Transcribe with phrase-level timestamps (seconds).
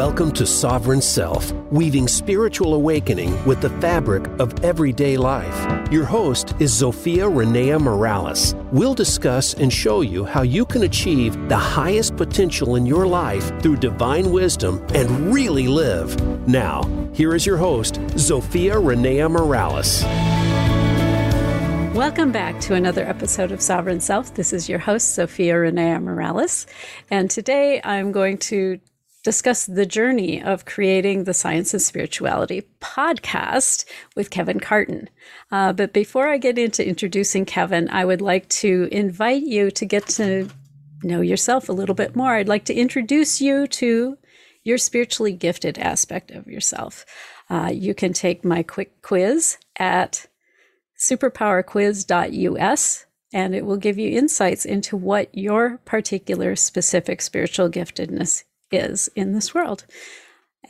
[0.00, 5.92] Welcome to Sovereign Self, weaving spiritual awakening with the fabric of everyday life.
[5.92, 8.54] Your host is Zofia Renea Morales.
[8.72, 13.52] We'll discuss and show you how you can achieve the highest potential in your life
[13.60, 16.18] through divine wisdom and really live.
[16.48, 16.82] Now,
[17.12, 20.02] here is your host, Zofia Renea Morales.
[21.94, 24.32] Welcome back to another episode of Sovereign Self.
[24.32, 26.66] This is your host, Zofia Renea Morales.
[27.10, 28.80] And today I'm going to
[29.22, 33.84] discuss the journey of creating the Science and Spirituality podcast
[34.16, 35.08] with Kevin Carton.
[35.50, 39.84] Uh, but before I get into introducing Kevin, I would like to invite you to
[39.84, 40.48] get to
[41.02, 42.34] know yourself a little bit more.
[42.34, 44.16] I'd like to introduce you to
[44.62, 47.04] your spiritually gifted aspect of yourself.
[47.48, 50.26] Uh, you can take my quick quiz at
[50.98, 59.08] superpowerquiz.us and it will give you insights into what your particular specific spiritual giftedness is
[59.14, 59.84] in this world.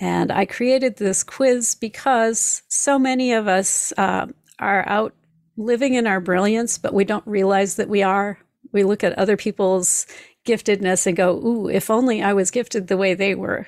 [0.00, 4.26] And I created this quiz because so many of us uh,
[4.58, 5.14] are out
[5.56, 8.38] living in our brilliance, but we don't realize that we are.
[8.72, 10.06] We look at other people's
[10.46, 13.66] giftedness and go, Ooh, if only I was gifted the way they were.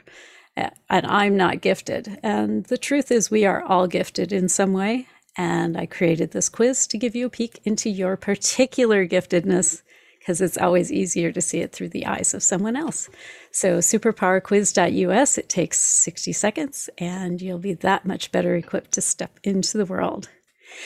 [0.56, 2.18] And I'm not gifted.
[2.22, 5.06] And the truth is, we are all gifted in some way.
[5.36, 9.82] And I created this quiz to give you a peek into your particular giftedness
[10.22, 13.10] because it's always easier to see it through the eyes of someone else.
[13.50, 19.40] So, superpowerquiz.us, it takes 60 seconds, and you'll be that much better equipped to step
[19.42, 20.28] into the world.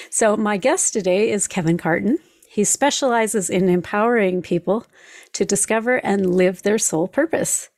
[0.09, 2.19] So, my guest today is Kevin Carton.
[2.49, 4.87] He specializes in empowering people
[5.35, 7.69] to discover and live their soul purpose.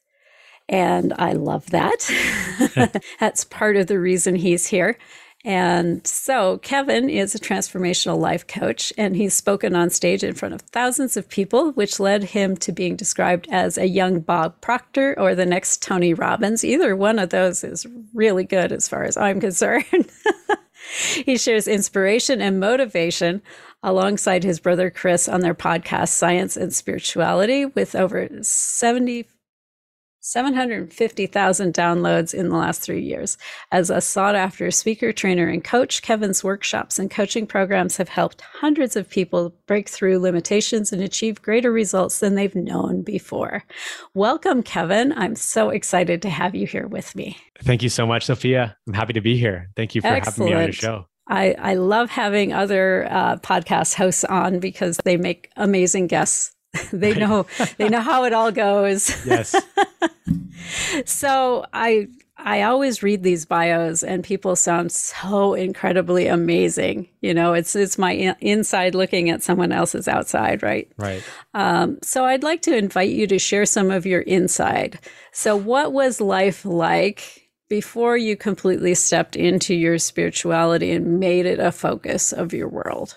[0.68, 3.02] And I love that.
[3.20, 4.96] That's part of the reason he's here.
[5.44, 10.54] And so Kevin is a transformational life coach, and he's spoken on stage in front
[10.54, 15.14] of thousands of people, which led him to being described as a young Bob Proctor
[15.18, 16.64] or the next Tony Robbins.
[16.64, 20.10] Either one of those is really good as far as I'm concerned.
[21.14, 23.40] he shares inspiration and motivation
[23.82, 29.28] alongside his brother Chris on their podcast, Science and Spirituality, with over 70
[30.28, 33.38] 750,000 downloads in the last three years.
[33.72, 38.42] As a sought after speaker, trainer, and coach, Kevin's workshops and coaching programs have helped
[38.42, 43.64] hundreds of people break through limitations and achieve greater results than they've known before.
[44.12, 45.12] Welcome, Kevin.
[45.12, 47.38] I'm so excited to have you here with me.
[47.62, 48.74] Thank you so much, Zofia.
[48.86, 49.70] I'm happy to be here.
[49.76, 50.36] Thank you for Excellent.
[50.36, 51.06] having me on your show.
[51.28, 56.52] I, I love having other uh, podcast hosts on because they make amazing guests
[56.92, 57.20] they right.
[57.20, 57.46] know
[57.78, 59.08] they know how it all goes.
[59.26, 59.54] Yes.
[61.04, 67.08] so I I always read these bios and people sound so incredibly amazing.
[67.20, 70.90] You know, it's it's my inside looking at someone else's outside, right?
[70.96, 71.22] Right.
[71.54, 75.00] Um, so I'd like to invite you to share some of your inside.
[75.32, 81.58] So what was life like before you completely stepped into your spirituality and made it
[81.58, 83.16] a focus of your world?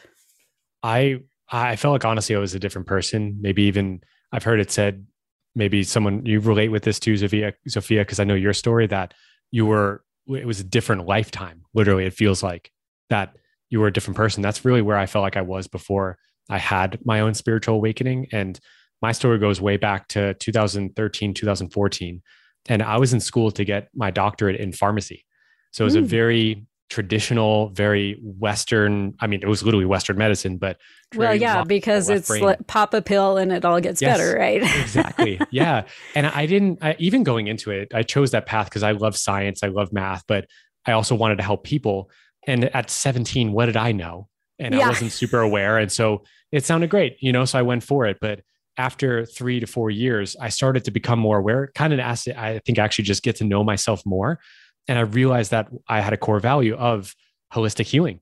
[0.83, 3.37] I I felt like honestly I was a different person.
[3.41, 4.01] Maybe even
[4.31, 5.05] I've heard it said,
[5.53, 9.13] maybe someone you relate with this too, Sophia, Zofia, because I know your story that
[9.51, 11.63] you were it was a different lifetime.
[11.73, 12.71] Literally, it feels like
[13.09, 13.35] that
[13.69, 14.41] you were a different person.
[14.41, 16.17] That's really where I felt like I was before
[16.49, 18.27] I had my own spiritual awakening.
[18.31, 18.59] And
[19.01, 22.21] my story goes way back to 2013, 2014.
[22.67, 25.25] And I was in school to get my doctorate in pharmacy.
[25.71, 25.99] So it was mm.
[25.99, 29.13] a very traditional, very Western.
[29.21, 30.77] I mean, it was literally Western medicine, but
[31.15, 34.61] well, yeah, because it's like pop a pill and it all gets yes, better, right?
[34.81, 35.39] exactly.
[35.51, 35.85] Yeah,
[36.15, 37.93] and I didn't I, even going into it.
[37.93, 40.47] I chose that path because I love science, I love math, but
[40.85, 42.11] I also wanted to help people.
[42.45, 44.27] And at 17, what did I know?
[44.59, 44.85] And yeah.
[44.85, 47.45] I wasn't super aware, and so it sounded great, you know.
[47.45, 48.41] So I went for it, but
[48.77, 51.71] after three to four years, I started to become more aware.
[51.73, 54.39] Kind of asked, I think, actually just get to know myself more
[54.87, 57.15] and I realized that I had a core value of
[57.53, 58.19] holistic healing.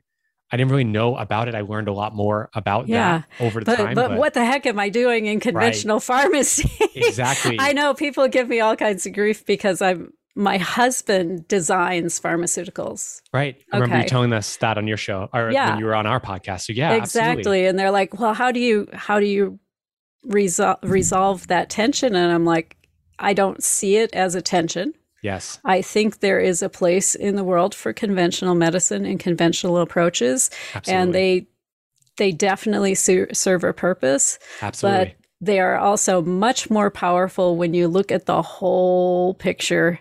[0.51, 1.53] I didn't really know about it.
[1.53, 3.93] I learned a lot more about yeah, that over but, time.
[3.93, 6.03] But, but, what the heck am I doing in conventional right.
[6.03, 6.71] pharmacy?
[6.95, 7.57] exactly.
[7.59, 13.21] I know people give me all kinds of grief because I'm my husband designs pharmaceuticals.
[13.33, 13.57] Right.
[13.71, 13.81] I okay.
[13.81, 15.71] remember you telling us that on your show or yeah.
[15.71, 16.61] when you were on our podcast.
[16.61, 17.39] So yeah, exactly.
[17.39, 17.65] Absolutely.
[17.67, 19.59] And they're like, "Well, how do you how do you
[20.23, 22.77] resolve resolve that tension?" And I'm like,
[23.19, 24.93] "I don't see it as a tension.
[25.21, 25.59] Yes.
[25.65, 30.49] I think there is a place in the world for conventional medicine and conventional approaches.
[30.73, 31.01] Absolutely.
[31.01, 31.47] And they
[32.17, 34.39] they definitely ser- serve a purpose.
[34.61, 35.05] Absolutely.
[35.05, 39.99] But they are also much more powerful when you look at the whole picture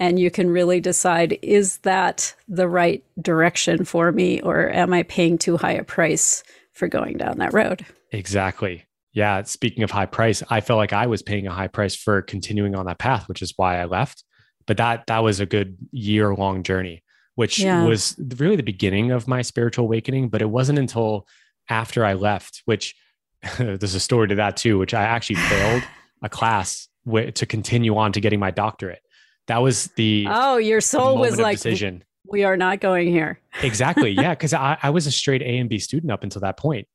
[0.00, 5.04] and you can really decide is that the right direction for me or am I
[5.04, 6.42] paying too high a price
[6.72, 7.86] for going down that road?
[8.10, 8.84] Exactly.
[9.12, 9.42] Yeah.
[9.42, 12.74] Speaking of high price, I felt like I was paying a high price for continuing
[12.74, 14.24] on that path, which is why I left
[14.70, 17.02] but that that was a good year long journey,
[17.34, 17.84] which yeah.
[17.84, 20.28] was really the beginning of my spiritual awakening.
[20.28, 21.26] But it wasn't until
[21.68, 22.94] after I left, which
[23.58, 25.82] there's a story to that too, which I actually failed
[26.22, 29.02] a class to continue on to getting my doctorate.
[29.48, 32.04] That was the oh, your soul was like decision.
[32.28, 33.40] We are not going here.
[33.64, 34.10] exactly.
[34.10, 36.86] Yeah, because I, I was a straight A and B student up until that point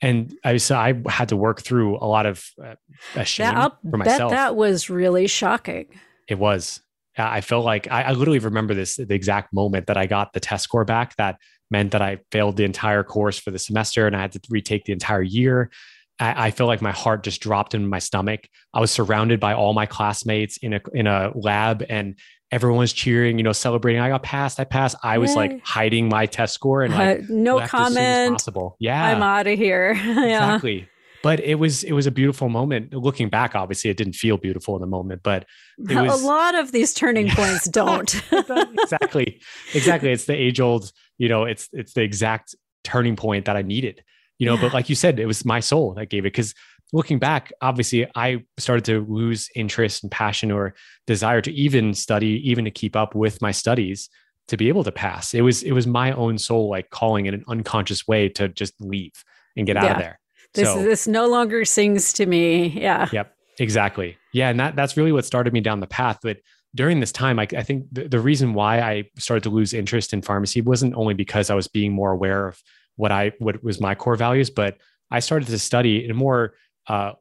[0.00, 3.96] and I so I had to work through a lot of uh, shame that, for
[3.96, 4.30] myself.
[4.30, 5.86] that was really shocking.
[6.28, 6.80] It was.
[7.16, 10.40] I felt like I, I, literally remember this the exact moment that I got the
[10.40, 11.14] test score back.
[11.16, 11.38] That
[11.70, 14.84] meant that I failed the entire course for the semester and I had to retake
[14.84, 15.70] the entire year.
[16.18, 18.48] I, I felt like my heart just dropped in my stomach.
[18.72, 22.16] I was surrounded by all my classmates in a in a lab, and
[22.50, 24.00] everyone was cheering, you know, celebrating.
[24.00, 24.60] I got passed.
[24.60, 24.96] I passed.
[25.02, 25.36] I was Yay.
[25.36, 28.32] like hiding my test score and like uh, no comment.
[28.32, 28.76] possible.
[28.78, 29.92] Yeah, I'm out of here.
[29.94, 30.54] yeah.
[30.54, 30.88] Exactly.
[31.24, 32.92] But it was it was a beautiful moment.
[32.92, 35.46] Looking back, obviously, it didn't feel beautiful in the moment, but
[35.78, 38.14] it was a lot of these turning points don't.
[38.30, 39.40] exactly,
[39.72, 40.12] exactly.
[40.12, 40.92] It's the age old.
[41.16, 42.54] You know, it's it's the exact
[42.84, 44.04] turning point that I needed.
[44.38, 44.60] You know, yeah.
[44.60, 46.54] but like you said, it was my soul that gave it because
[46.92, 50.74] looking back, obviously, I started to lose interest and passion or
[51.06, 54.10] desire to even study, even to keep up with my studies
[54.48, 55.32] to be able to pass.
[55.32, 58.74] It was it was my own soul like calling in an unconscious way to just
[58.78, 59.24] leave
[59.56, 59.84] and get yeah.
[59.84, 60.20] out of there.
[60.54, 62.68] This so, this no longer sings to me.
[62.68, 63.08] Yeah.
[63.12, 63.34] Yep.
[63.58, 64.16] Exactly.
[64.32, 66.18] Yeah, and that that's really what started me down the path.
[66.22, 66.38] But
[66.74, 70.12] during this time, I, I think the, the reason why I started to lose interest
[70.12, 72.60] in pharmacy wasn't only because I was being more aware of
[72.96, 74.78] what I what was my core values, but
[75.10, 76.54] I started to study in a more
[76.88, 77.12] uh,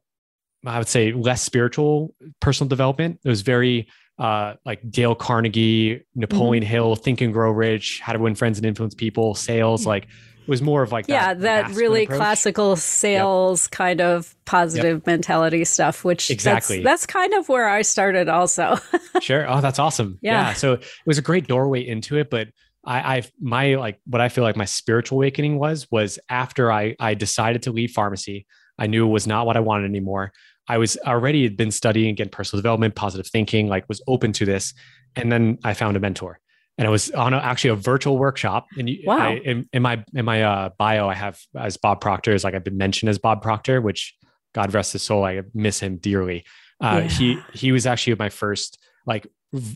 [0.65, 3.19] I would say less spiritual personal development.
[3.23, 3.87] It was very
[4.17, 6.71] uh, like Dale Carnegie, Napoleon mm-hmm.
[6.71, 9.85] Hill, Think and Grow Rich, How to Win Friends and Influence People, sales.
[9.85, 10.09] Like it
[10.47, 12.17] was more of like yeah, that, that really approach.
[12.17, 13.71] classical sales yep.
[13.71, 15.07] kind of positive yep.
[15.07, 16.03] mentality stuff.
[16.03, 18.77] Which exactly that's, that's, kind of where I started also.
[19.21, 19.49] sure.
[19.49, 20.19] Oh, that's awesome.
[20.21, 20.47] Yeah.
[20.47, 20.53] yeah.
[20.53, 22.49] So it was a great doorway into it, but
[22.85, 26.95] I, I my like what I feel like my spiritual awakening was was after I
[26.99, 28.45] I decided to leave pharmacy.
[28.77, 30.33] I knew it was not what I wanted anymore.
[30.67, 34.45] I was already had been studying again personal development, positive thinking, like was open to
[34.45, 34.73] this.
[35.15, 36.39] And then I found a mentor.
[36.77, 38.65] And I was on a, actually a virtual workshop.
[38.77, 39.17] And wow.
[39.17, 42.55] I, in, in, my in my uh, bio, I have as Bob Proctor, is like
[42.55, 44.15] I've been mentioned as Bob Proctor, which
[44.53, 46.45] God rest his soul, I miss him dearly.
[46.81, 47.09] Uh, yeah.
[47.09, 49.27] He he was actually my first like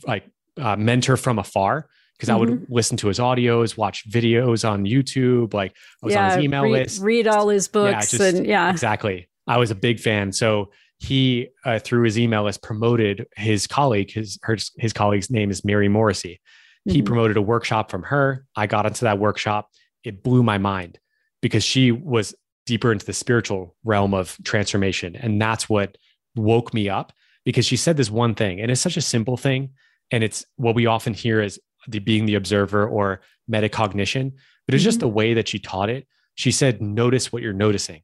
[0.05, 0.23] like
[0.59, 2.35] uh, mentor from afar because mm-hmm.
[2.35, 2.73] I would mm-hmm.
[2.73, 5.53] listen to his audios, watch videos on YouTube.
[5.53, 8.35] Like I was yeah, on his email read, list, read all his books, yeah, just,
[8.35, 9.29] and yeah, exactly.
[9.47, 10.31] I was a big fan.
[10.31, 14.11] So he, uh, through his email list, promoted his colleague.
[14.11, 16.41] His her, his colleague's name is Mary Morrissey.
[16.87, 16.95] Mm-hmm.
[16.95, 18.45] He promoted a workshop from her.
[18.55, 19.69] I got into that workshop.
[20.03, 20.99] It blew my mind
[21.41, 22.33] because she was
[22.65, 25.97] deeper into the spiritual realm of transformation, and that's what
[26.35, 27.13] woke me up.
[27.45, 29.69] Because she said this one thing, and it's such a simple thing,
[30.11, 34.33] and it's what we often hear as the being the observer or metacognition,
[34.65, 34.87] but it's mm-hmm.
[34.87, 36.07] just the way that she taught it.
[36.35, 38.03] She said, notice what you're noticing.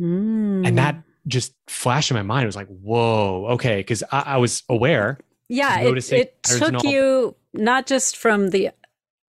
[0.00, 0.66] Mm.
[0.66, 2.42] And that just flashed in my mind.
[2.42, 3.82] It was like, whoa, okay.
[3.82, 5.18] Cause I, I was aware.
[5.48, 5.80] Yeah.
[5.80, 8.70] It, it took you not just from the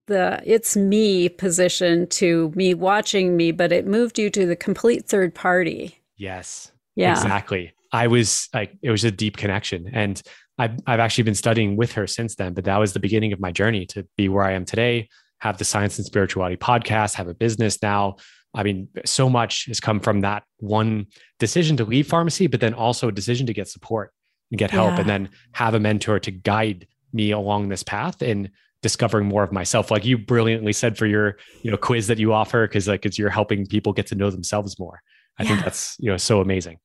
[0.07, 5.05] the it's me position to me watching me, but it moved you to the complete
[5.05, 6.01] third party.
[6.17, 6.71] Yes.
[6.95, 7.13] Yeah.
[7.13, 7.73] Exactly.
[7.91, 9.89] I was like, it was a deep connection.
[9.93, 10.21] And
[10.57, 13.39] I've, I've actually been studying with her since then, but that was the beginning of
[13.39, 17.27] my journey to be where I am today, have the Science and Spirituality podcast, have
[17.27, 18.17] a business now.
[18.53, 21.07] I mean, so much has come from that one
[21.39, 24.11] decision to leave pharmacy, but then also a decision to get support
[24.51, 24.99] and get help yeah.
[24.99, 28.49] and then have a mentor to guide me along this path and
[28.81, 29.89] discovering more of myself.
[29.89, 33.17] Like you brilliantly said for your, you know, quiz that you offer, because like it's
[33.17, 35.01] you're helping people get to know themselves more.
[35.39, 35.49] I yeah.
[35.49, 36.77] think that's, you know, so amazing.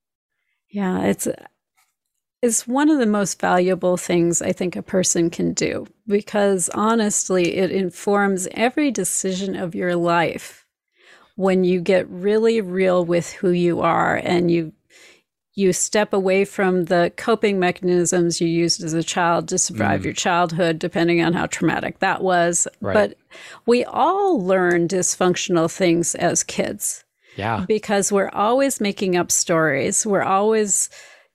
[0.71, 1.03] Yeah.
[1.03, 1.29] It's
[2.41, 7.57] it's one of the most valuable things I think a person can do because honestly,
[7.57, 10.65] it informs every decision of your life
[11.35, 14.73] when you get really real with who you are and you
[15.59, 20.05] you step away from the coping mechanisms you used as a child to survive mm.
[20.05, 22.95] your childhood depending on how traumatic that was right.
[22.95, 23.19] but
[23.67, 27.05] we all learn dysfunctional things as kids
[27.37, 30.89] yeah because we're always making up stories we're always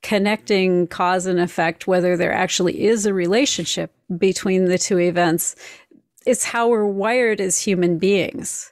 [0.04, 5.56] connecting cause and effect, whether there actually is a relationship between the two events,
[6.28, 8.72] it's how we're wired as human beings.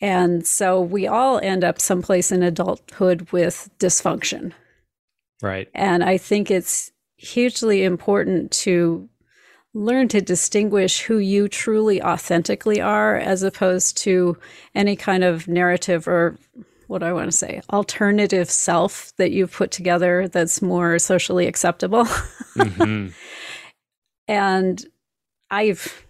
[0.00, 4.52] And so we all end up someplace in adulthood with dysfunction.
[5.42, 5.68] Right.
[5.74, 9.08] And I think it's hugely important to
[9.74, 14.36] learn to distinguish who you truly authentically are as opposed to
[14.74, 16.38] any kind of narrative or
[16.86, 21.46] what do I want to say, alternative self that you've put together that's more socially
[21.46, 22.04] acceptable.
[22.04, 23.08] mm-hmm.
[24.28, 24.84] And
[25.50, 26.06] I've,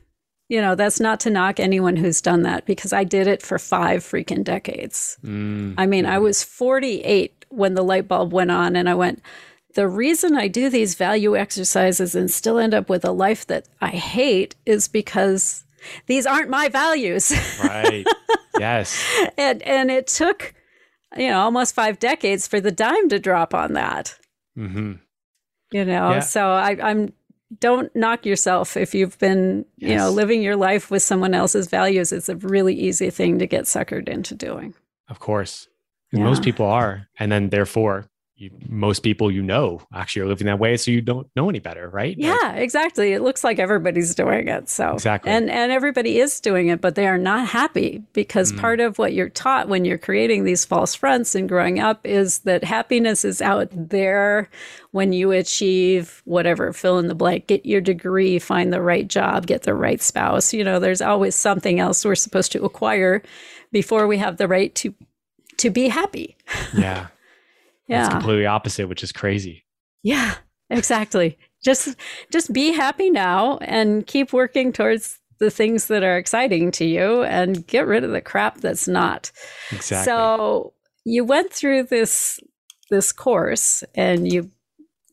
[0.49, 3.59] you know, that's not to knock anyone who's done that because I did it for
[3.59, 5.17] five freaking decades.
[5.25, 6.23] Mm, I mean, I mhm.
[6.23, 9.23] was 48 when the light bulb went on, and I went,
[9.75, 13.69] the reason I do these value exercises and still end up with a life that
[13.81, 15.65] I hate is because
[16.07, 17.33] these aren't my values.
[17.63, 18.05] right.
[18.59, 19.03] yes.
[19.39, 20.55] and and it took,
[21.17, 24.17] you know, almost five decades for the dime to drop on that.
[24.55, 24.93] hmm
[25.73, 26.21] You know, Yeah.
[26.21, 27.13] so I, I'm
[27.61, 32.11] don't knock yourself if you've been, you know, living your life with someone else's values.
[32.13, 34.73] It's a really easy thing to get suckered into doing.
[35.09, 35.69] Of course.
[36.12, 37.09] And Most people are.
[37.19, 40.76] And then therefore, you, most people you know actually are living that way.
[40.76, 42.16] So you don't know any better, right?
[42.19, 43.12] Like, Yeah, exactly.
[43.12, 44.69] It looks like everybody's doing it.
[44.69, 45.31] So Exactly.
[45.31, 48.59] and and everybody is doing it, but they are not happy because Mm.
[48.59, 52.38] part of what you're taught when you're creating these false fronts and growing up is
[52.40, 54.49] that happiness is out there
[54.90, 59.47] when you achieve whatever, fill in the blank, get your degree, find the right job,
[59.47, 60.52] get the right spouse.
[60.52, 63.23] You know, there's always something else we're supposed to acquire
[63.71, 64.95] before we have the right to
[65.59, 66.37] to be happy.
[66.75, 67.09] yeah.
[67.89, 68.07] Yeah.
[68.07, 69.65] It's completely opposite, which is crazy.
[70.03, 70.37] Yeah,
[70.71, 71.37] exactly.
[71.63, 71.97] just
[72.31, 77.23] just be happy now and keep working towards the things that are exciting to you
[77.25, 79.31] and get rid of the crap that's not.
[79.73, 80.05] Exactly.
[80.11, 80.73] So
[81.05, 82.39] you went through this
[82.89, 84.51] this course and you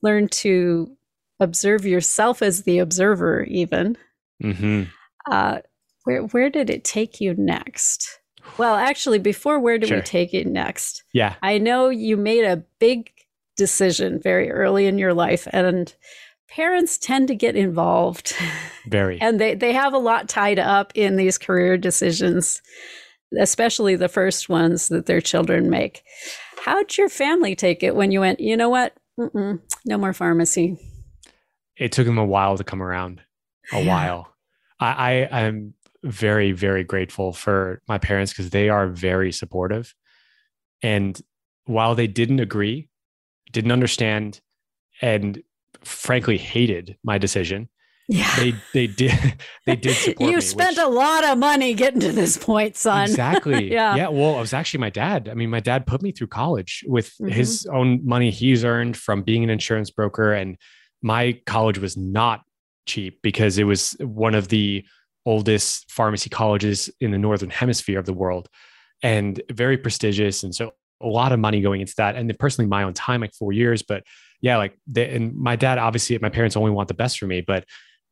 [0.04, 0.96] learned to
[1.40, 3.98] observe yourself as the observer even.
[4.42, 4.84] hmm
[5.30, 5.60] Uh
[6.06, 8.19] where where did it take you next?
[8.58, 9.98] Well, actually before where do Sure.
[9.98, 11.04] we take it next?
[11.14, 11.36] Yeah.
[11.42, 13.12] I know you made a big
[13.58, 15.94] decision very early in your life, and
[16.50, 18.34] parents tend to get involved
[18.88, 19.20] Very.
[19.22, 22.62] and they, they have a lot tied up in these career decisions,
[23.40, 26.04] especially the first ones that their children make.
[26.64, 28.96] How'd your family take it when you went, you know what?
[29.20, 30.78] Mm-mm, no more pharmacy.
[31.78, 33.22] it took them a while to come around.
[33.72, 33.88] A Yeah.
[33.88, 34.34] while.
[34.80, 39.94] I, I am very, very grateful for my parents because they are very supportive.
[40.82, 41.20] And
[41.66, 42.90] while they didn't agree,
[43.52, 44.40] didn't understand,
[45.02, 45.42] and
[45.84, 47.70] frankly hated my decision,
[48.08, 48.34] Yeah.
[48.38, 49.14] they they did
[49.66, 50.42] they did support you me.
[50.42, 53.10] spent which- a lot of money getting to this point, son.
[53.10, 53.72] Exactly.
[53.80, 53.96] Yeah.
[53.96, 54.08] Yeah.
[54.10, 55.28] Well, it was actually my dad.
[55.30, 57.32] I mean, my dad put me through college with Mhm.
[57.32, 60.34] his own money he's earned from being an insurance broker.
[60.34, 60.58] And
[61.02, 62.42] my college was not
[62.86, 64.84] cheap because it was one of the
[65.26, 68.48] oldest pharmacy colleges in the Northern hemisphere of the world
[69.04, 70.44] and very prestigious.
[70.44, 70.72] And so
[71.02, 72.16] a lot of money going into that.
[72.16, 73.82] And then personally, my own time, like four years.
[73.82, 74.04] But
[74.42, 77.42] yeah, like, they, and my dad, obviously, my parents only want the best for me,
[77.42, 77.66] but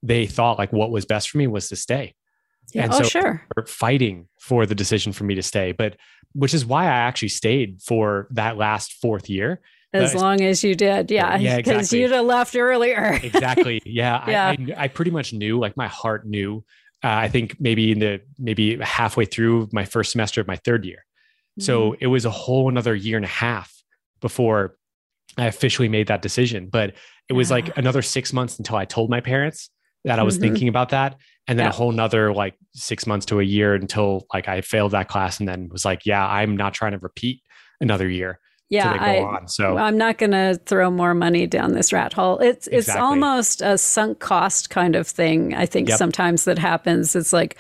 [0.04, 2.14] they thought like what was best for me was to stay
[2.74, 2.84] Yeah.
[2.84, 3.46] And oh, so- sure.
[3.66, 5.96] fighting for the decision for me to stay, but
[6.34, 9.60] which is why I actually stayed for that last fourth year.
[9.94, 11.10] As but- long as you did.
[11.10, 11.38] Yeah.
[11.38, 12.02] Yeah, Because exactly.
[12.02, 13.20] you'd have left earlier.
[13.24, 13.82] Exactly.
[13.86, 14.24] Yeah.
[14.30, 14.48] Yeah.
[14.48, 16.64] I, I, I pretty much knew, like my heart knew.
[17.04, 20.84] Uh, I think maybe in the maybe halfway through my first semester of my third
[20.86, 21.06] year.
[21.60, 21.98] So Mm-hmm.
[22.04, 23.72] it was a whole another year and a half
[24.22, 24.78] before
[25.38, 26.70] I officially made that decision.
[26.70, 26.94] But
[27.30, 27.56] it was Yeah.
[27.56, 29.70] like another six months until I told my parents
[30.06, 30.42] that I was Mhm.
[30.42, 31.18] thinking about that.
[31.48, 31.70] And then Yeah.
[31.72, 35.40] a whole nother like six months to a year until like I failed that class
[35.40, 37.42] and then was like, yeah, I'm not trying to repeat
[37.80, 38.40] another year
[38.70, 38.92] yeah.
[38.92, 39.48] I, on.
[39.48, 42.38] So I'm not going to throw more money down this rat hole.
[42.40, 45.54] It's it's almost a sunk cost kind of thing.
[45.54, 45.98] I think Yep.
[45.98, 47.16] sometimes that happens.
[47.16, 47.58] It's like,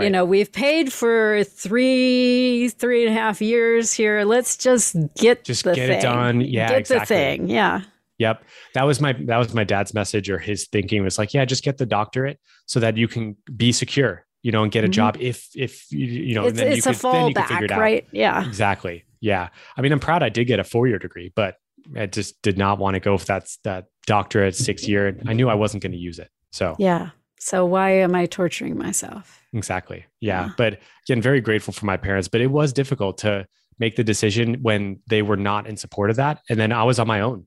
[0.00, 4.24] you know, we've paid for three three and a half years here.
[4.24, 6.40] Let's just get Just get it done.
[6.40, 6.98] Yeah, get exactly.
[7.00, 7.48] the thing.
[7.48, 7.82] Yeah,
[8.18, 8.42] Yep.
[8.74, 11.62] That was my that was my dad's message or his thinking was like, yeah, just
[11.64, 14.92] get the doctorate so that you can be secure, you know, and get a Mhm.
[14.92, 17.34] job if if you you know, it's and then it's you a could, then you
[17.34, 17.80] can figure it fallback, out.
[17.80, 18.06] right?
[18.12, 19.04] Yeah, Exactly.
[19.20, 19.48] Yeah.
[19.76, 21.56] I mean, I'm proud I did get a four year degree, but
[21.96, 25.16] I just did not want to go for that that doctorate six year.
[25.26, 26.28] I knew I wasn't going to use it.
[26.52, 27.10] So yeah.
[27.38, 29.38] So why am I torturing myself?
[29.52, 30.04] exactly.
[30.20, 30.46] Yeah.
[30.46, 30.52] Yeah.
[30.56, 33.46] But again, very grateful for my parents, but it was difficult to
[33.80, 36.40] make the decision when they were not in support of that.
[36.50, 37.46] And then I was on my own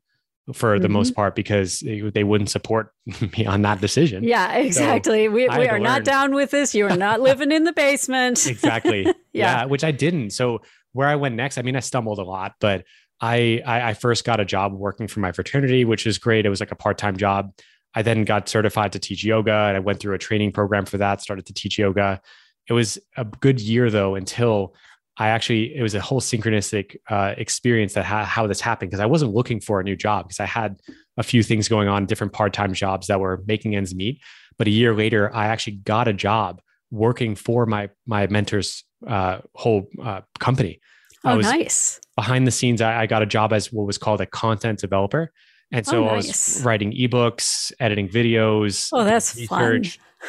[0.54, 0.92] for the Mhm.
[0.92, 2.92] most part because they, wouldn't support
[3.38, 4.24] me on that decision.
[4.26, 5.30] Yeah, exactly.
[5.30, 6.76] we we are not down with this.
[6.76, 8.46] You are not living in the basement.
[8.48, 9.04] exactly.
[9.06, 9.14] yeah.
[9.32, 9.66] Yeah.
[9.66, 10.32] which I didn't.
[10.32, 10.60] So
[10.94, 12.86] where I went next, I mean, I stumbled a lot, but
[13.22, 16.46] I, I I first got a job working for my fraternity, which is great.
[16.46, 17.52] It was like a part time job.
[17.96, 20.98] I then got certified to teach yoga, and I went through a training program for
[20.98, 21.22] that.
[21.22, 22.22] Started to teach yoga.
[22.68, 24.76] It was a good year though until
[25.18, 29.02] I actually it was a whole synchronistic uh, experience that ha- how this happened because
[29.02, 30.80] I wasn't looking for a new job because I had
[31.18, 34.20] a few things going on, different part time jobs that were making ends meet.
[34.58, 39.40] But a year later, I actually got a job working for my my mentor's uh,
[39.56, 40.80] whole uh, company.
[41.26, 42.02] I Oh, was nice.
[42.16, 42.82] behind the scenes.
[42.82, 45.32] I, I got a job as what was called a content developer,
[45.72, 48.90] And so Oh, I was writing ebooks, editing videos.
[48.92, 49.84] Oh, that's fun.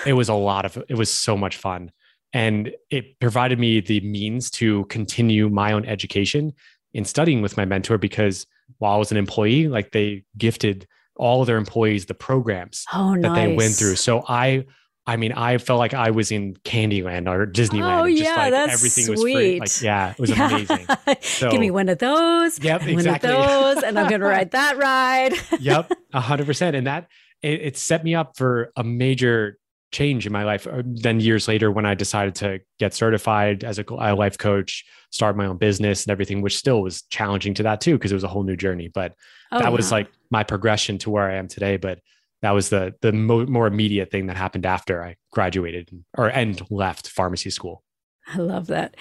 [0.06, 1.90] It was a lot of it was so much fun.
[2.32, 6.52] And it provided me the means to continue my own education
[6.92, 8.46] in studying with my mentor because
[8.78, 13.12] while I was an employee, like they gifted all of their employees the programs Oh,
[13.14, 13.36] that nice.
[13.36, 13.96] they went through.
[13.96, 14.64] So I
[15.06, 18.02] I mean, I felt like I was in Candyland or Disneyland.
[18.04, 19.60] Oh, just yeah, like that's everything was free.
[19.60, 19.86] Like, sweet.
[19.86, 20.48] yeah, it was Yeah.
[20.48, 20.86] amazing.
[21.20, 22.58] So- Give me one of those.
[22.62, 23.30] Yep, and exactly.
[23.34, 25.34] One of those, and I'm going to ride that ride.
[25.60, 26.74] yep, hundred percent.
[26.74, 27.08] And that
[27.42, 29.58] it, it set me up for a major
[29.92, 30.66] change in my life.
[30.66, 33.84] Uh, Then years later, when I decided to get certified as a,
[34.14, 37.92] life coach, start my own business and everything, which still was challenging to that too,
[37.98, 38.88] because it was a whole new journey.
[38.88, 39.14] But
[39.52, 39.98] Oh, that was yeah.
[39.98, 41.76] like my progression to where I am today.
[41.76, 42.00] But
[42.44, 46.60] that was the the mo- more immediate thing that happened after I graduated or and
[46.70, 47.82] left pharmacy school.
[48.26, 48.96] I love that.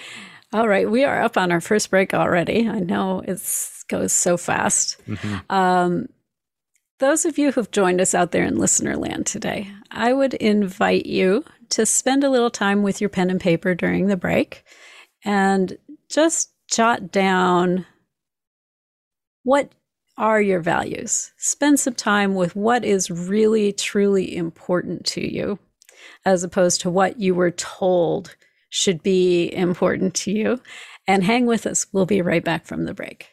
[0.52, 2.68] All right, we are up on our first break already.
[2.68, 3.40] I know it
[3.88, 4.96] goes so fast.
[5.06, 5.50] Mhm.
[5.50, 6.06] Um,
[7.00, 11.06] those of you who've joined us out there in listener land today, I would invite
[11.06, 14.64] you to spend a little time with your pen and paper during the break
[15.24, 15.76] and
[16.08, 17.84] just jot down
[19.42, 19.72] what
[20.16, 21.32] are your values.
[21.36, 25.58] Spend some time with what is really, truly important to you,
[26.24, 28.36] as opposed to what you were told
[28.70, 30.60] should be important to you.
[31.06, 31.86] And hang with us.
[31.92, 33.28] We'll be right back from the break.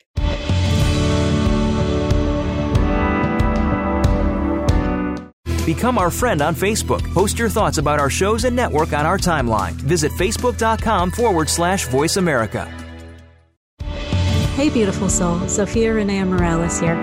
[5.65, 7.01] Become our friend on Facebook.
[7.13, 9.73] Post your thoughts about our shows and network on our timeline.
[9.73, 12.90] Visit facebook.com forward slash voice America.
[14.55, 15.37] Hey, beautiful soul.
[15.47, 16.99] Zofia Renea Morales here.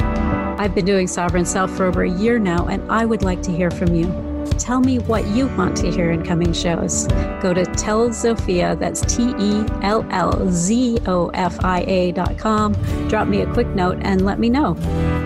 [0.58, 3.50] I've been doing Sovereign Self for over a year now, and I would like to
[3.50, 4.27] hear from you.
[4.58, 7.06] Tell me what you want to hear in coming shows.
[7.40, 12.38] Go to Tell Zofia, that's T E L L Z O F I A dot
[12.38, 12.74] com.
[13.08, 14.74] Drop me a quick note and let me know.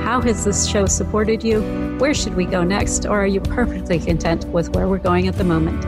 [0.03, 1.63] How has this show supported you?
[1.99, 3.07] Where should we go next?
[3.07, 5.83] Or are you perfectly content with where we're going at the moment?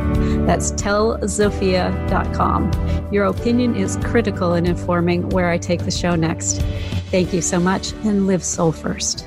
[0.46, 2.70] That's tellzofia.com.
[3.12, 6.62] Your opinion is critical in informing where I take the show next.
[7.10, 9.26] Thank you so much and live soul first.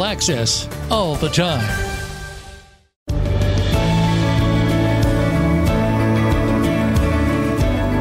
[0.03, 2.00] access, all the time.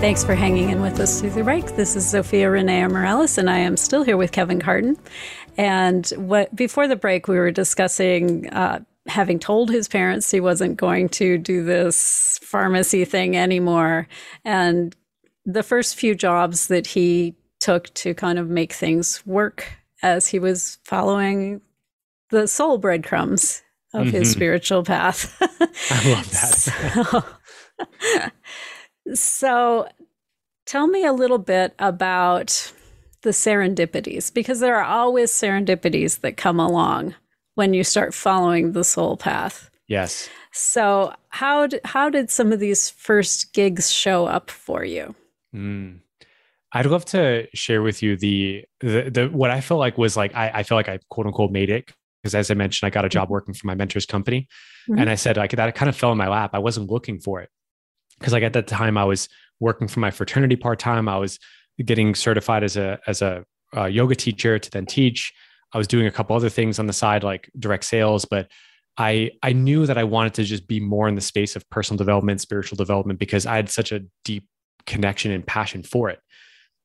[0.00, 1.66] Thanks for hanging in with us through the break.
[1.76, 4.96] This is Zofia Renea Morales, and I am still here with Kevin Carton.
[5.56, 10.76] And what before the break, we were discussing uh, having told his parents he wasn't
[10.76, 14.06] going to do this pharmacy thing anymore,
[14.44, 14.94] and
[15.44, 19.66] the first few jobs that he took to kind of make things work
[20.02, 21.60] as he was following
[22.30, 24.32] the soul breadcrumbs of his Mhm.
[24.32, 25.34] spiritual path.
[25.90, 27.24] I love that.
[27.78, 28.24] So,
[29.14, 29.88] So
[30.66, 32.72] tell me a little bit about
[33.22, 37.14] the serendipities because there are always serendipities that come along
[37.54, 39.70] when you start following the soul path.
[39.88, 40.28] Yes.
[40.52, 45.14] So how d- how did some of these first gigs show up for you?
[45.54, 46.00] Mm.
[46.72, 50.34] I'd love to share with you the, the the what I felt like was like
[50.34, 51.90] I, I feel like I quote unquote made it
[52.22, 53.32] because as I mentioned, I got a job Mm-hmm.
[53.32, 54.48] working for my mentor's company,
[54.88, 55.00] Mhm.
[55.00, 56.50] and I said like that kind of fell in my lap.
[56.52, 57.48] I wasn't looking for it
[58.18, 59.28] because like at that time I was
[59.60, 61.08] working for my fraternity part time.
[61.08, 61.38] I was
[61.84, 63.44] getting certified as a as a
[63.76, 65.32] uh, yoga teacher to then teach.
[65.72, 68.50] I was doing a couple other things on the side like direct sales, but
[68.96, 71.98] I I knew that I wanted to just be more in the space of personal
[71.98, 74.46] development, spiritual development because I had such a deep
[74.86, 76.18] connection and passion for it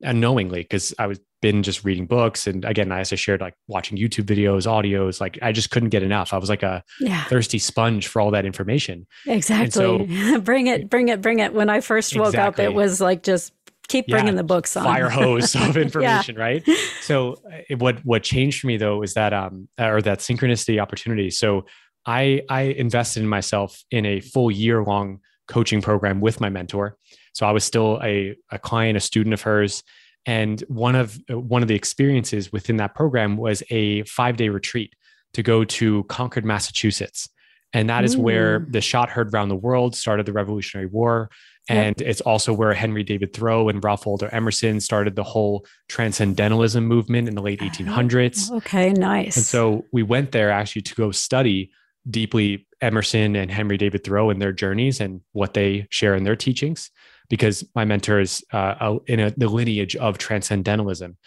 [0.02, 3.98] unknowingly because I was been just reading books and again as I shared like watching
[3.98, 6.34] YouTube videos, audios, like I just couldn't get enough.
[6.34, 9.06] I was like a Yeah, thirsty sponge for all that information.
[9.28, 10.08] exactly.
[10.42, 11.54] bring it, bring it, bring it.
[11.54, 13.52] When I first woke up, it was like just
[13.90, 14.86] keep Yeah, bringing the books on.
[14.86, 16.68] Fire hose of information, right?
[17.02, 21.30] So uh, what what changed for me though is that um or that synchronicity opportunity.
[21.30, 21.66] So
[22.06, 26.98] I I invested in myself in a full year long coaching program with my mentor.
[27.34, 29.84] So I was still a, a client, a student of hers.
[30.26, 34.50] And one of uh, one of the experiences within that program was a five day
[34.50, 34.94] retreat
[35.34, 37.28] to go to Concord, Massachusetts.
[37.76, 38.72] And that is where Mm.
[38.72, 41.30] the shot heard round the world started the Revolutionary War.
[41.70, 41.78] Yep.
[41.78, 46.86] And it's also where Henry David Thoreau and Ralph Waldo Emerson started the whole transcendentalism
[46.86, 48.52] movement in the late 1800s.
[48.52, 49.38] Okay, nice.
[49.38, 51.72] And so we went there actually to go study
[52.10, 56.36] deeply Emerson and Henry David Thoreau and their journeys and what they share in their
[56.36, 56.92] teachings,
[57.34, 61.18] because my mentor is uh, in a, the lineage of transcendentalism.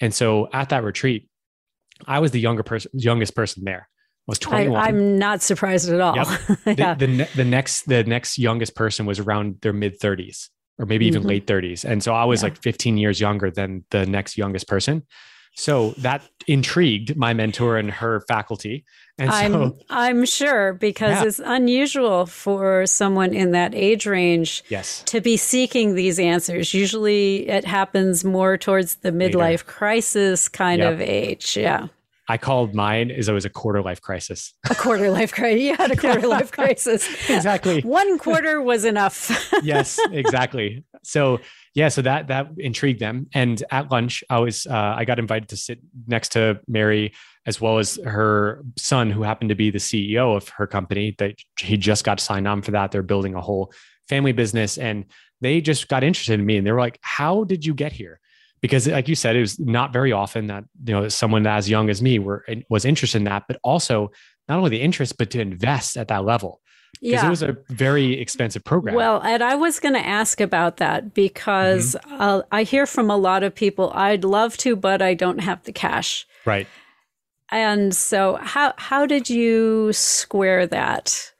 [0.00, 1.28] And so at that retreat,
[2.04, 3.88] I was the younger person, youngest person there.
[3.88, 4.82] I was 21.
[4.82, 6.14] I, am not surprised at all.
[6.64, 6.94] the, yeah.
[6.94, 10.48] the, ne- the next the next youngest person was around their mid 30s
[10.80, 11.26] or maybe even Mhm.
[11.26, 12.46] late 30s and so i was Yeah.
[12.46, 15.06] like 15 years younger than the next youngest person
[15.54, 18.84] so that intrigued my mentor and her faculty
[19.18, 21.24] and I'm so I'm sure because Yeah.
[21.28, 26.72] it's unusual for someone in that age range yes to be seeking these answers.
[26.72, 29.38] Usually it happens more towards the Later.
[29.38, 30.92] midlife crisis kind Yep.
[30.94, 31.56] of age.
[31.56, 31.88] Yeah.
[32.32, 35.60] I called mine as it was a quarter life crisis A quarter life crisis.
[35.60, 37.06] You had a quarter life crisis.
[37.28, 39.16] exactly One quarter was enough.
[39.62, 40.84] yes, exactly.
[41.02, 41.40] So
[41.74, 43.26] yeah, so that that intrigued them.
[43.34, 47.12] And at lunch, I was uh, I got invited to sit next to Mary
[47.44, 51.14] as well as her son, who happened to be the CEO of her company.
[51.18, 52.92] That he just got signed on for that.
[52.92, 53.72] They're building a whole
[54.08, 55.04] family business, and
[55.40, 56.56] they just got interested in me.
[56.56, 58.20] And they were like, "How did you get here?"
[58.62, 61.90] Because, like you said, it was not very often that you know someone as young
[61.90, 64.10] as me were was interested in that, but also
[64.48, 66.60] not only the interest, but to invest at that level
[67.00, 68.94] because it was a very expensive program.
[68.94, 72.22] Well, and I was going to ask about that because Mm-hmm.
[72.22, 75.62] uh, I hear from a lot of people, I'd love to, but I don't have
[75.64, 76.26] the cash.
[76.46, 76.68] right.
[77.50, 81.32] And so, how how did you square that?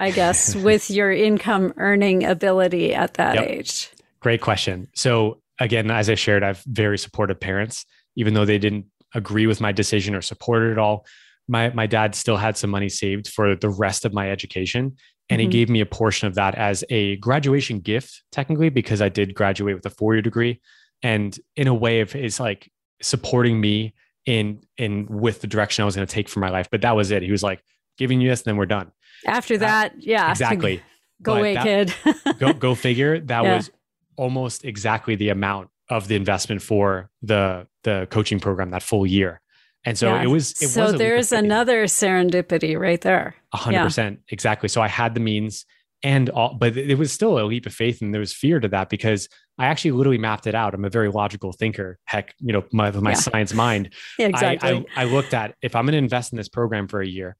[0.00, 3.48] I guess with your income earning ability at that Yep.
[3.48, 3.90] age.
[4.20, 4.88] Great question.
[4.94, 7.84] So again, as I shared, I have very supportive parents,
[8.16, 11.06] even though they didn't agree with my decision or support it at all.
[11.48, 14.96] My my dad still had some money saved for the rest of my education.
[15.30, 15.50] And he Mhm.
[15.52, 19.74] gave me a portion of that as a graduation gift, technically, because I did graduate
[19.74, 20.60] with a four-year degree.
[21.02, 23.94] And in a way of is like supporting me
[24.26, 26.68] in in with the direction I was going to take for my life.
[26.70, 27.22] But that was it.
[27.22, 27.62] He was like,
[27.96, 28.90] giving you this, and then we're done.
[29.26, 30.82] After that, yeah, Exactly.
[31.22, 31.94] Go But away, that- kid.
[32.38, 33.56] go go figure that Yeah.
[33.56, 33.70] was
[34.16, 39.40] almost exactly the amount of the investment for the the coaching program that full year
[39.84, 40.22] and so Yeah.
[40.22, 43.34] it was it so was a leap of there's another serendipity right there.
[43.52, 45.66] A hundred percent exactly so i had the means
[46.02, 48.68] and all but it was still a leap of faith and there was fear to
[48.68, 52.52] that because i actually literally mapped it out i'm a very logical thinker heck you
[52.52, 53.16] know my, my Yeah.
[53.16, 54.86] science mind Yeah, I- exactly.
[54.96, 57.36] I, I looked at if I'm going to invest in this program for a year,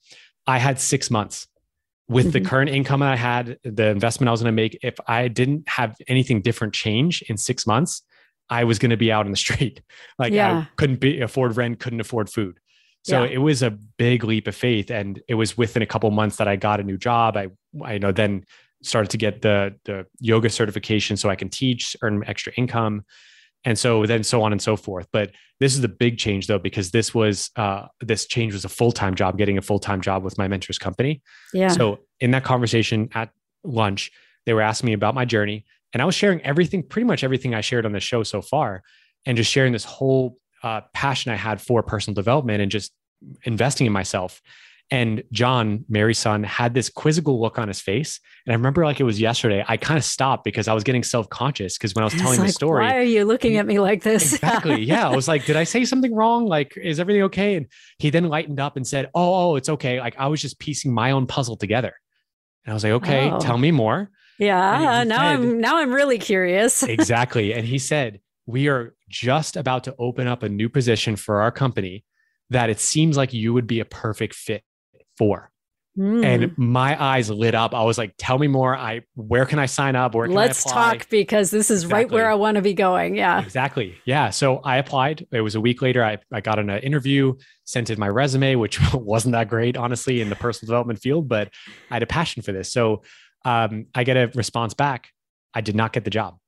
[0.46, 1.46] I had six months
[2.09, 2.47] with the Mhm.
[2.47, 4.79] current income I had, the investment I was going to make.
[4.83, 8.03] If I didn't have anything different change in six months,
[8.51, 9.81] I was going to be out in the street.
[10.19, 10.53] Like Yeah.
[10.59, 12.59] I couldn't be afford rent, couldn't afford food.
[13.05, 13.31] So Yeah.
[13.31, 16.49] it was a big leap of faith, and it was within a couple months that
[16.49, 17.37] I got a new job.
[17.37, 17.49] I,
[17.83, 18.45] I know then
[18.83, 23.05] started to get the the yoga certification so I can teach, earn extra income
[23.64, 25.07] and so then so on and so forth.
[25.12, 28.68] But this is the big change though because this was uh, this change was a
[28.68, 31.22] full-time job getting a full-time job with my mentor's company.
[31.53, 31.68] Yeah.
[31.68, 33.31] so in that conversation at
[33.64, 34.11] lunch
[34.46, 37.55] they were asking me about my journey and i was sharing everything pretty much everything
[37.55, 38.83] i shared on the show so far
[39.24, 42.92] and just sharing this whole uh, passion i had for personal development and just
[43.44, 44.42] investing in myself
[44.90, 48.20] And John, Mary's son, had this quizzical look on his face.
[48.47, 51.03] And I remember like it was yesterday, I kind of stopped because I was getting
[51.03, 53.66] self conscious because when I was telling like, the story, why are you looking at
[53.66, 54.35] me like this?
[54.35, 54.83] exactly.
[54.85, 55.09] Yeah.
[55.09, 56.44] I was like, did I say something wrong?
[56.47, 57.57] Like, is everything okay?
[57.57, 57.66] And
[57.99, 60.01] he then lightened up and said, oh, oh, it's okay.
[60.01, 61.94] Like I was just piecing my own puzzle together.
[62.66, 63.38] And I was like, okay, Oh.
[63.40, 64.11] tell me more.
[64.38, 65.03] yeah.
[65.05, 66.83] Now said- I'm now I'm really curious.
[66.83, 67.55] exactly.
[67.55, 71.51] And he said, We are just about to open up a new position for our
[71.51, 72.05] company
[72.51, 74.62] that it seems like you would be a perfect fit
[75.16, 75.50] for.
[75.96, 76.24] Hmm.
[76.24, 77.72] And my eyes lit up.
[77.72, 78.77] I was like, Tell me more.
[78.77, 80.14] I where can I sign up?
[80.14, 80.98] Where can Let's I apply?
[80.98, 83.14] talk because this is right where I want to be going.
[83.14, 83.40] Yeah.
[83.40, 83.94] Exactly.
[84.05, 84.31] Yeah.
[84.31, 85.27] So I applied.
[85.31, 86.05] It was a week later.
[86.05, 90.31] I, I got an interview, sent in my resume, which wasn't that great, honestly, in
[90.31, 91.50] the personal development field, but
[91.90, 92.72] I had a passion for this.
[92.72, 93.03] So
[93.44, 95.11] um, I get a response back.
[95.53, 96.38] I did not get the job.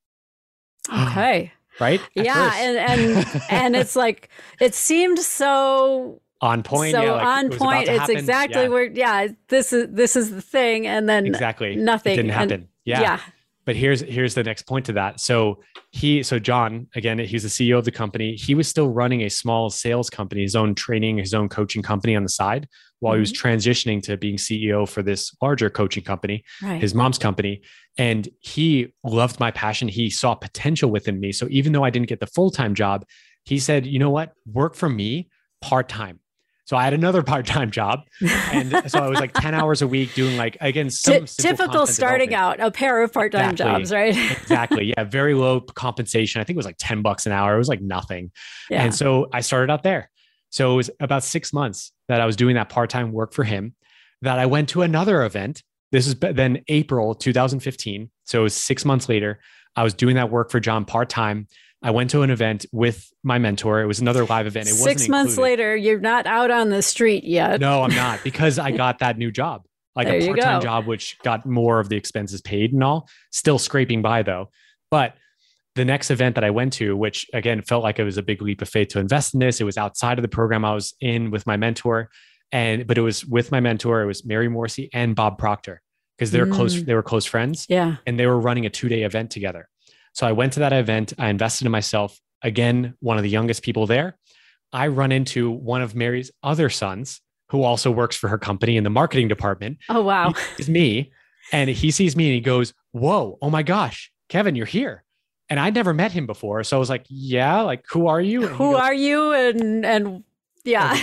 [1.09, 1.53] Okay.
[1.79, 2.01] Right.
[2.17, 2.51] At yeah.
[2.51, 2.57] first.
[2.57, 6.93] And and and it's like it seemed so on point.
[6.93, 7.89] so yeah, like on it point.
[7.89, 8.17] It's happen.
[8.17, 10.87] exactly Yeah, where yeah, this is this is the thing.
[10.87, 12.13] And then exactly nothing.
[12.13, 12.69] It didn't And- happen.
[12.85, 13.01] yeah.
[13.01, 13.21] yeah.
[13.65, 15.19] But here's here's the next point to that.
[15.19, 18.37] So he so John again he's the CEO of the company.
[18.37, 22.15] He was still running a small sales company, his own training, his own coaching company
[22.15, 22.69] on the side
[23.01, 23.49] while he was Mm-hmm.
[23.49, 26.81] transitioning to being CEO for this larger coaching company, Right.
[26.81, 27.61] his mom's company.
[27.99, 29.89] And he loved my passion.
[29.89, 31.33] He saw potential within me.
[31.33, 33.05] So even though I didn't get the full time job,
[33.45, 35.29] he said, you know what, work for me
[35.61, 36.21] part time.
[36.67, 38.01] So I had another part time job.
[38.21, 41.87] And so I was like 10 hours a week doing like, again, some simple typical
[41.87, 43.81] starting out, a pair of part-time Exactly.
[43.81, 44.17] jobs, right?
[44.43, 44.93] exactly.
[44.97, 45.05] Yeah.
[45.05, 46.41] Very low compensation.
[46.41, 47.55] I think it was like 10 bucks an hour.
[47.55, 48.31] It was like nothing.
[48.69, 48.83] yeah.
[48.85, 50.11] And so I started out there.
[50.51, 53.45] So it was about six months that I was doing that part time work for
[53.45, 53.75] him.
[54.23, 55.63] That I went to another event.
[55.93, 58.11] This is then April 2015.
[58.25, 59.39] So it was six months later.
[59.77, 61.47] I was doing that work for John part time.
[61.83, 63.81] I went to an event with my mentor.
[63.83, 64.69] It was another live event.
[64.69, 65.51] It Six wasn't months included.
[65.51, 67.61] later, you're not out on the street yet.
[67.61, 70.87] No, I'm not because I got that new job, like There a part time job,
[70.87, 73.09] which got more of the expenses paid and all.
[73.31, 74.51] Still scraping by though.
[74.91, 75.15] But
[75.75, 78.41] the next event that I went to, which again felt like it was a big
[78.41, 80.95] leap of faith to invest in this, it was outside of the program I was
[81.01, 82.09] in with my mentor,
[82.51, 84.01] and but it was with my mentor.
[84.03, 85.83] It was Mary Morrissey and Bob Proctor
[86.17, 86.75] because they're close.
[86.77, 86.87] Mm.
[86.87, 87.97] They were close friends Yeah.
[88.07, 89.69] and they were running a two day event together.
[90.17, 91.13] So I went to that event.
[91.19, 92.19] I invested in myself.
[92.41, 94.17] Again, one of the youngest people there.
[94.73, 98.85] I run into one of Mary's other sons who also works for her company in
[98.85, 99.77] the marketing department.
[99.91, 100.33] Oh wow.
[100.57, 101.13] Sees me
[101.53, 105.05] and he sees me and he goes, Whoa, oh my gosh, Kevin, you're here.
[105.51, 106.65] And I'd never met him before.
[106.65, 108.47] So I was like, Yeah, like, who are you?
[108.47, 109.33] And Who goes, are you?
[109.35, 110.25] And and
[110.67, 110.95] yeah.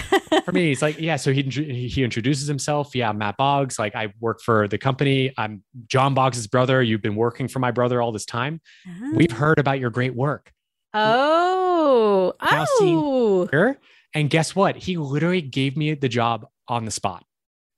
[0.46, 1.16] for me, it's like, yeah.
[1.16, 2.96] So he he introduces himself.
[2.96, 3.80] Yeah, I'm Matt Boggs.
[3.80, 5.34] Like I work for the company.
[5.38, 6.84] I'm John Boggs' brother.
[6.84, 8.62] You've been working for my brother all this time.
[8.88, 9.12] Ah.
[9.16, 10.52] We've heard about your great work.
[10.94, 12.34] Oh.
[12.42, 13.48] Now Oh.
[13.52, 13.78] Here,
[14.14, 14.76] And guess what?
[14.76, 17.26] He literally gave me the job on the spot.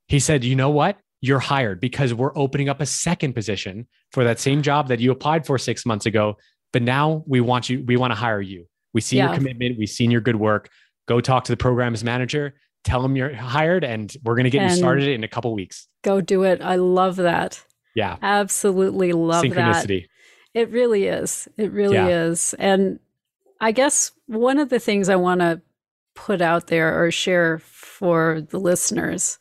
[0.07, 0.97] He said, you know what?
[1.21, 4.61] You're hired because we're opening up a second position for that same ah.
[4.61, 6.37] job that you applied for six months ago.
[6.73, 8.67] But now we want you, we want to hire you.
[8.93, 9.77] We see your commitment.
[9.77, 10.69] We've seen your good work.
[11.07, 14.61] Go talk to the programs manager, tell them you're hired, and we're going to get
[14.63, 15.87] And- you started in a couple weeks.
[16.03, 16.61] Go do it.
[16.61, 17.63] I love that.
[17.95, 18.17] Yeah.
[18.21, 19.51] Absolutely love that.
[19.51, 20.05] Synchronicity.
[20.53, 21.47] It really is.
[21.57, 22.07] It really Yeah.
[22.27, 22.53] is.
[22.59, 22.99] And
[23.61, 25.61] I guess one of the things I want to
[26.13, 29.37] put out there or share for the listeners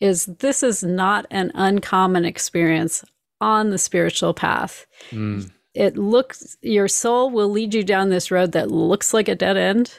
[0.00, 3.04] is this is not an uncommon experience
[3.40, 4.86] on the spiritual path.
[5.10, 9.34] Mm, It looks, your soul will lead you down this road that looks like a
[9.34, 9.92] dead end.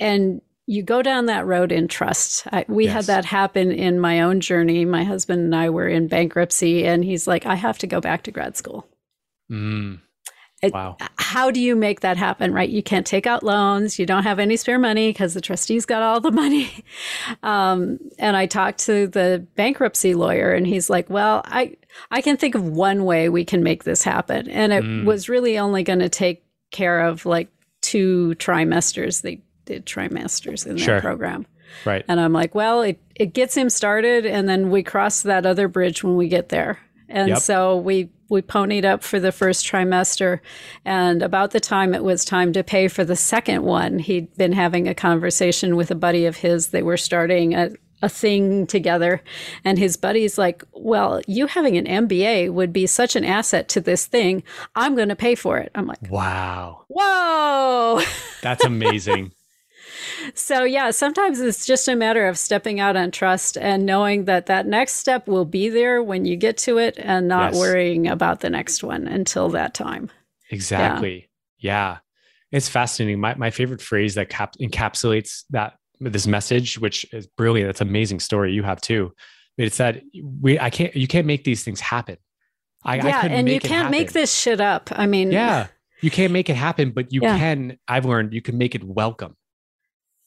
[0.00, 2.46] And you go down that road in trust.
[2.52, 4.84] I, we had that happen in my own journey.
[4.84, 8.22] My husband and I were in bankruptcy, and he's like, I have to go back
[8.24, 8.88] to grad school.
[9.50, 10.00] mm.
[10.62, 10.96] It- Wow.
[11.16, 12.68] How do you make that happen, right?
[12.68, 13.98] You can't take out loans.
[13.98, 16.70] You don't have any spare money because the trustees got all the money.
[17.42, 21.76] Um, and I talked to the bankruptcy lawyer, and he's like, "Well, I
[22.10, 25.04] I can think of one way we can make this happen, and it Mm.
[25.04, 27.48] was really only going to take care of like
[27.80, 29.22] two trimesters.
[29.22, 30.94] They did trimesters in Sure.
[30.94, 31.46] their program."
[31.84, 32.04] Right.
[32.08, 35.68] And I'm like, well, it, it gets him started, and then we cross that other
[35.68, 36.78] bridge when we get there.
[37.08, 37.38] And Yep.
[37.38, 40.38] so we we ponied up for the first trimester,
[40.84, 44.52] and about the time it was time to pay for the second one, he'd been
[44.52, 46.68] having a conversation with a buddy of his.
[46.68, 47.70] They were starting a
[48.02, 49.20] a thing together,
[49.64, 53.80] and his buddy's like, "Well, you having an MBA would be such an asset to
[53.80, 54.42] this thing.
[54.74, 56.84] I'm going to pay for it." I'm like, Wow.
[56.88, 58.00] "Whoa!"
[58.42, 59.32] That's amazing.
[60.34, 64.46] So, yeah, sometimes it's just a matter of stepping out on trust and knowing that
[64.46, 67.60] that next step will be there when you get to it and not Yes.
[67.60, 70.10] worrying about the next one until that time.
[70.50, 71.30] Exactly.
[71.58, 71.98] Yeah.
[72.52, 73.20] It's fascinating.
[73.20, 77.68] My, my favorite phrase that cap- encapsulates that this message, which is brilliant.
[77.68, 79.12] That's an amazing story you have too.
[79.58, 80.02] It's that
[80.40, 82.16] we I can't you can't make these things happen.
[82.82, 84.88] I, yeah, I and you can't make this shit up.
[84.92, 85.66] I mean, yeah,
[86.00, 87.36] you can't make it happen, but you yeah.
[87.38, 87.78] can.
[87.86, 89.36] I've learned you can make it welcome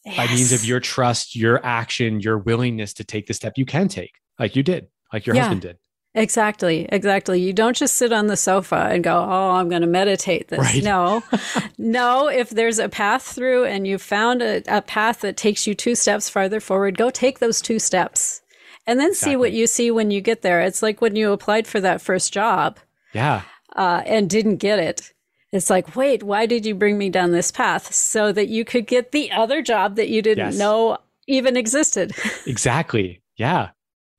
[0.05, 0.17] yes.
[0.17, 3.87] by means of your trust, your action, your willingness to take the step you can
[3.87, 5.43] take, like you did, like your yeah.
[5.43, 5.77] husband did.
[6.15, 7.41] Exactly, exactly.
[7.41, 10.59] You don't just sit on the sofa and go, "Oh, I'm going to meditate this."
[10.59, 10.83] Right.
[10.83, 11.23] No,
[11.79, 12.27] no.
[12.27, 15.95] If there's a path through and you found a, a, path that takes you two
[15.95, 18.43] steps farther forward, go take those two steps,
[18.85, 19.31] and then exactly.
[19.31, 20.61] see what you see when you get there.
[20.61, 22.77] It's like when you applied for that first job,
[23.13, 23.41] yeah,
[23.75, 25.12] uh, and didn't get it.
[25.53, 28.87] It's like, wait, why did you bring me down this path so that you could
[28.87, 30.57] get the other job that you didn't yes.
[30.57, 32.11] know even existed?
[32.45, 33.21] exactly.
[33.37, 33.69] Yeah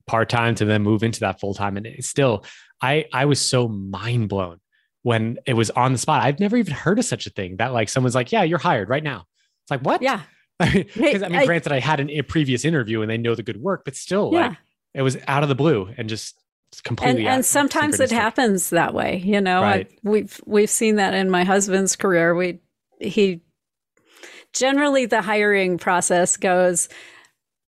[0.06, 1.76] part time to then move into that full time.
[1.76, 2.44] And still,
[2.80, 4.60] I I was so mind blown
[5.02, 6.22] when it was on the spot.
[6.22, 8.88] I've never even heard of such a thing that like someone's like, yeah, you're hired
[8.88, 9.26] right now.
[9.62, 10.02] It's like what?
[10.02, 10.20] Yeah.
[10.58, 13.42] Because I mean, I, granted, I had an, a previous interview and they know the
[13.42, 14.48] good work, but still, yeah.
[14.48, 14.58] like
[14.94, 16.40] it was out of the blue and just
[16.80, 17.26] completely.
[17.26, 19.22] And, and sometimes it happens that way.
[19.24, 19.86] You know, right.
[19.90, 22.34] I, we've we've seen that in my husband's career.
[22.34, 22.60] We
[23.00, 23.40] he
[24.52, 26.88] generally the hiring process goes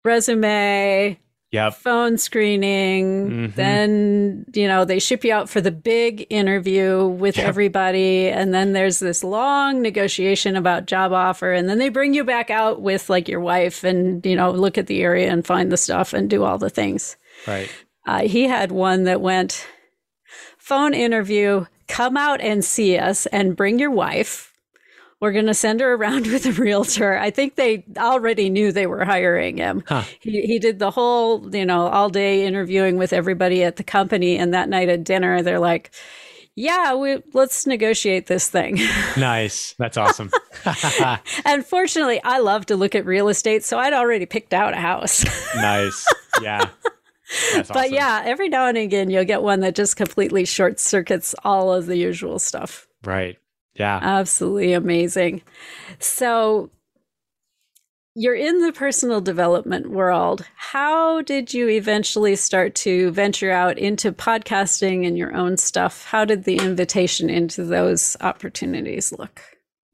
[0.05, 1.19] resume
[1.51, 1.75] yep.
[1.75, 3.31] phone screening.
[3.31, 3.57] Mm-hmm.
[3.57, 7.47] Then, you know, they ship you out for the big interview with yep.
[7.47, 8.29] everybody.
[8.29, 11.53] And then there's this long negotiation about job offer.
[11.53, 14.79] And then they bring you back out with like your wife and, you know, look
[14.79, 17.17] at the area and find the stuff and do all the things.
[17.47, 17.71] Right.
[18.11, 19.67] Uh, he had one that went
[20.59, 24.51] phone interview, come out and see us and bring your wife
[25.21, 27.17] we're going to send her around with a realtor.
[27.17, 29.85] I think they already knew they were hiring him.
[29.87, 30.05] Huh.
[30.21, 34.37] He, he did the whole, you know, all day interviewing with everybody at the company.
[34.37, 35.91] And that night at dinner, they're like,
[36.57, 38.79] yeah, we, let's negotiate this thing.
[39.17, 39.75] nice.
[39.79, 40.31] That's awesome.
[41.45, 43.63] and fortunately, I love to look at real estate.
[43.65, 45.25] So I'd already picked out a house.
[45.55, 46.07] nice.
[46.43, 46.69] Yeah.
[47.55, 51.35] That's but yeah, every now and again, you'll get one that just completely short circuits
[51.45, 52.87] all of the usual stuff.
[53.05, 53.39] Right.
[53.75, 53.99] Yeah.
[54.03, 55.43] Absolutely amazing.
[55.99, 56.71] So
[58.15, 60.45] you're in the personal development world.
[60.57, 66.05] How did you eventually start to venture out into podcasting and your own stuff?
[66.05, 69.41] How did the invitation into those opportunities look?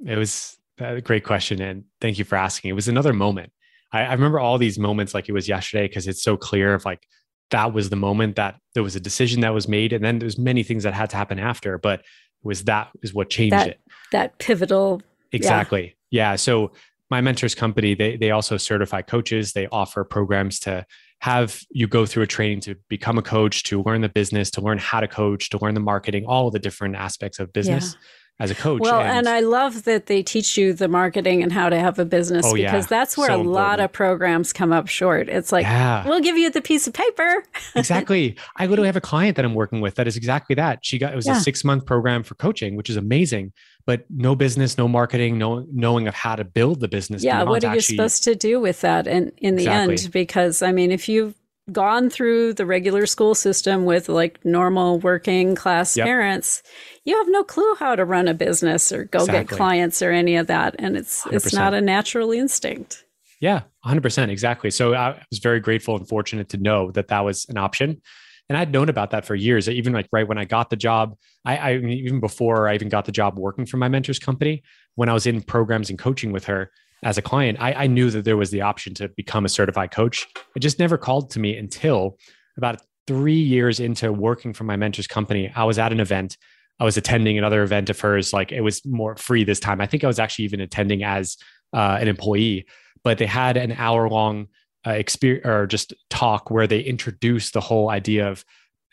[0.05, 1.61] It was a great question.
[1.61, 2.71] And thank you for asking.
[2.71, 3.53] It was another moment.
[3.93, 6.85] I, I remember all these moments like it was yesterday because it's so clear of
[6.85, 7.07] like
[7.51, 9.93] that was the moment that there was a decision that was made.
[9.93, 11.79] And then there's many things that had to happen after.
[11.79, 12.03] But
[12.43, 13.81] was that is what changed that, it.
[14.13, 15.03] That pivotal.
[15.33, 15.97] Exactly.
[16.11, 16.33] Yeah.
[16.33, 16.37] yeah.
[16.37, 16.73] So
[17.11, 19.53] my mentors company, they they also certify coaches.
[19.53, 20.87] They offer programs to
[21.21, 24.61] have you go through a training to become a coach, to learn the business, to
[24.61, 27.95] learn how to coach, to learn the marketing, all the different aspects of business.
[27.95, 28.01] Yeah
[28.39, 28.81] as a coach.
[28.83, 31.99] Well, and, and, I love that they teach you the marketing and how to have
[31.99, 32.87] a business oh, because yeah.
[32.89, 33.55] that's where so a important.
[33.55, 35.31] lot of programs come up short.
[35.31, 36.07] It's like, yeah.
[36.07, 37.45] we'll give you the piece of paper.
[37.75, 38.37] exactly.
[38.57, 40.85] I literally have a client that I'm working with that is exactly that.
[40.85, 41.39] She got it was yeah.
[41.39, 43.53] a six month program for coaching, which is amazing,
[43.87, 47.25] but no business, no marketing, no knowing of how to build the business.
[47.25, 47.43] Yeah.
[47.43, 47.97] What are you actually...
[47.97, 49.07] supposed to do with that?
[49.07, 49.97] And in the exactly.
[49.97, 51.35] end, because I mean, if you
[51.73, 56.07] gone through the regular school system with like normal working class yep.
[56.07, 56.63] parents,
[57.05, 59.45] you have no clue how to run a business or go exactly.
[59.45, 60.77] get clients or any of that.
[60.79, 61.33] And it's 100%.
[61.33, 63.05] it's not a natural instinct.
[63.41, 64.29] Yeah, 100%.
[64.29, 64.71] Exactly.
[64.71, 68.01] So I was very grateful and fortunate to know that that was an option.
[68.49, 69.69] And I'd known about that for years.
[69.69, 73.05] Even like right when I got the job, I, I even before I even got
[73.05, 74.63] the job working for my mentor's company,
[74.95, 76.71] when I was in programs and coaching with her,
[77.07, 79.93] as a client, I, I knew that there was the option to become a certified
[79.93, 80.27] coach.
[80.57, 82.19] It just never called to me until
[82.57, 85.53] about three years into working for my mentor's company.
[85.55, 86.37] I was at an event.
[86.81, 88.33] I was attending another event of hers.
[88.33, 89.81] Like it was more free this time.
[89.81, 91.37] I think I was actually even attending as
[91.73, 92.67] uh, an employee,
[93.05, 94.49] but they had an hour long
[94.85, 98.45] uh, experience or just talk where they introduced the whole idea of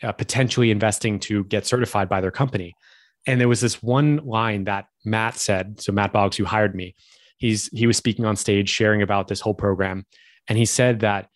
[0.04, 2.76] uh, potentially investing to get certified by their company.
[3.26, 5.80] And there was this one line that Matt said.
[5.80, 6.94] So Matt Boggs, who hired me,
[7.44, 10.06] he's he was speaking on stage sharing about this whole program
[10.48, 11.28] and he said that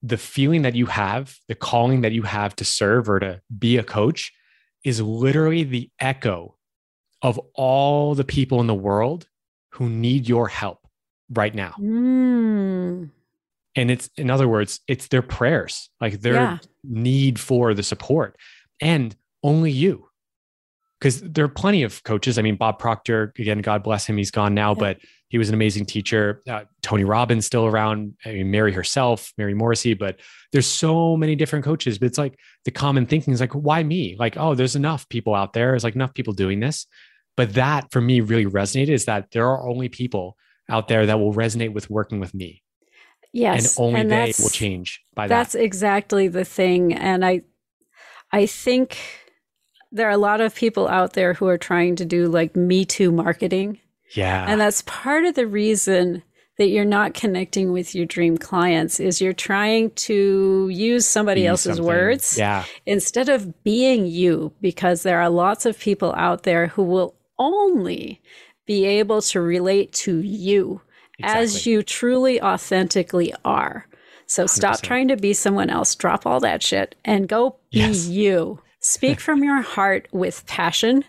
[0.00, 3.76] the feeling that you have the calling that you have to serve or to be
[3.76, 4.32] a coach
[4.84, 6.56] is literally the echo
[7.20, 9.26] of all the people in the world
[9.72, 10.78] who need your help
[11.30, 13.10] right now mm.
[13.74, 16.58] and it's in other words it's their prayers like their yeah.
[16.84, 18.36] need for the support
[18.80, 20.06] and only you
[21.00, 22.38] because there are plenty of coaches.
[22.38, 24.78] I mean, Bob Proctor, again, God bless him, he's gone now, yeah.
[24.78, 24.98] but
[25.28, 26.40] he was an amazing teacher.
[26.48, 28.14] Uh, Tony Robbins still around.
[28.24, 30.20] I mean, Mary herself, Mary Morrissey, but
[30.52, 31.98] there's so many different coaches.
[31.98, 34.16] But it's like the common thinking is like, why me?
[34.18, 35.72] Like, oh, there's enough people out there.
[35.72, 36.86] There's like enough people doing this.
[37.36, 40.36] But that for me really resonated is that there are only people
[40.70, 42.62] out there that will resonate with working with me.
[43.32, 43.76] Yes.
[43.76, 45.62] and only and they will change by That's that.
[45.62, 46.94] exactly the thing.
[46.94, 47.42] And I
[48.32, 48.96] I think
[49.92, 52.84] there are a lot of people out there who are trying to do like Me
[52.84, 53.78] Too marketing.
[54.14, 54.46] Yeah.
[54.48, 56.22] And that's part of the reason
[56.58, 61.46] that you're not connecting with your dream clients is you're trying to use somebody Be
[61.48, 61.84] else's something.
[61.84, 62.64] words Yeah.
[62.86, 68.22] instead of being you because there are lots of people out there who will only
[68.66, 70.80] be able to relate to you
[71.22, 73.86] as you truly authentically are.
[74.26, 74.82] So stop 100%.
[74.82, 78.06] trying to be someone else, drop all that shit and go be Yes.
[78.08, 78.60] you.
[78.80, 81.04] Speak from your heart with passion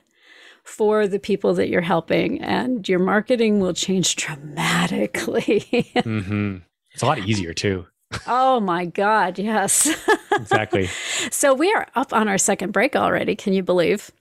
[0.67, 5.59] for the people that you're helping and your marketing will change dramatically.
[6.03, 6.57] hmm
[6.93, 7.85] It's a lot easier too.
[8.27, 9.89] oh my god, yes.
[10.37, 10.87] Exactly.
[11.31, 14.11] so we are up on our second break already, can you believe?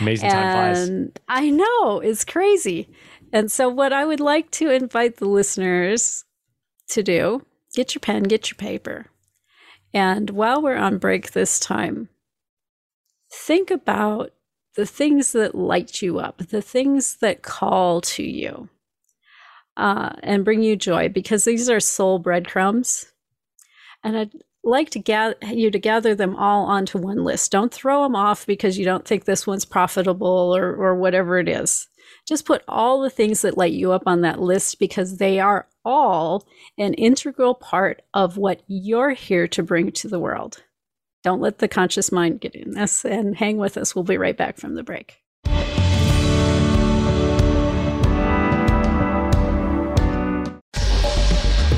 [0.00, 0.88] Amazing time flies.
[0.88, 2.88] And I know, it's crazy.
[3.34, 6.24] And so, what I would like to invite the listeners
[6.88, 7.44] to do
[7.74, 9.06] get your pen, get your paper.
[9.92, 12.08] And while we're on break this time,
[13.30, 14.32] think about
[14.78, 18.68] the things that light you up, the things that call to you
[19.76, 23.12] uh, and bring you joy, because these are soul breadcrumbs.
[24.04, 24.30] And I'd
[24.62, 27.50] like to gather you to gather them all onto one list.
[27.50, 31.48] Don't throw them off because you don't think this one's profitable or or whatever it
[31.48, 31.88] is.
[32.24, 35.66] Just put all the things that light you up on that list because they are
[35.84, 36.46] all
[36.78, 40.62] an integral part of what you're here to bring to the world.
[41.24, 43.94] Don't let the conscious mind get in this and hang with us.
[43.94, 45.22] We'll be right back from the break.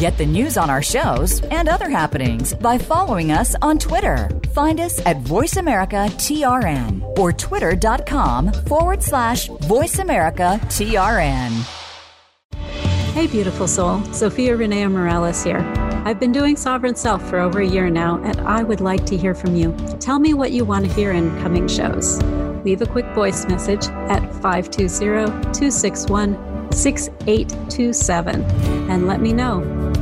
[0.01, 4.31] Get the news on our shows and other happenings by following us on Twitter.
[4.55, 11.51] Find us at VoiceAmericaTRN or twitter.com forward slash VoiceAmericaTRN.
[13.13, 13.99] Hey, beautiful soul.
[13.99, 15.90] Zofia Renea Morales here.
[16.03, 19.17] I've been doing Sovereign Self for over a year now, and I would like to
[19.19, 19.77] hear from you.
[20.01, 22.23] Tell me what you want to hear in coming shows.
[22.65, 28.43] Leave a quick voice message at 520 261 6827
[28.91, 29.90] and let me know.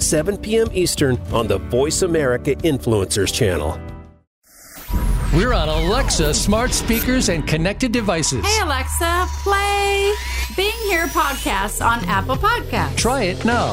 [0.00, 0.68] 7 p.m.
[0.72, 3.78] Eastern on the Voice America Influencers channel.
[5.34, 8.44] We're on Alexa smart speakers and connected devices.
[8.44, 10.12] Hey Alexa, play
[10.56, 12.96] Being Here podcast on Apple Podcasts.
[12.96, 13.72] Try it now.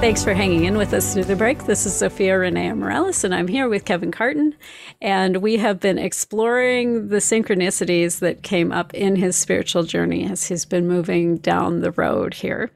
[0.00, 1.64] Thanks for hanging in with us through the break.
[1.64, 4.54] This is Zofia Renea Morales, and I'm here with Kevin Carton.
[5.02, 10.46] And we have been exploring the synchronicities that came up in his spiritual journey as
[10.46, 12.70] he's been moving down the road here.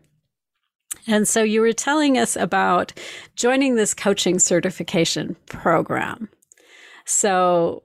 [1.06, 2.92] And so you were telling us about
[3.36, 6.28] joining this coaching certification program.
[7.04, 7.84] So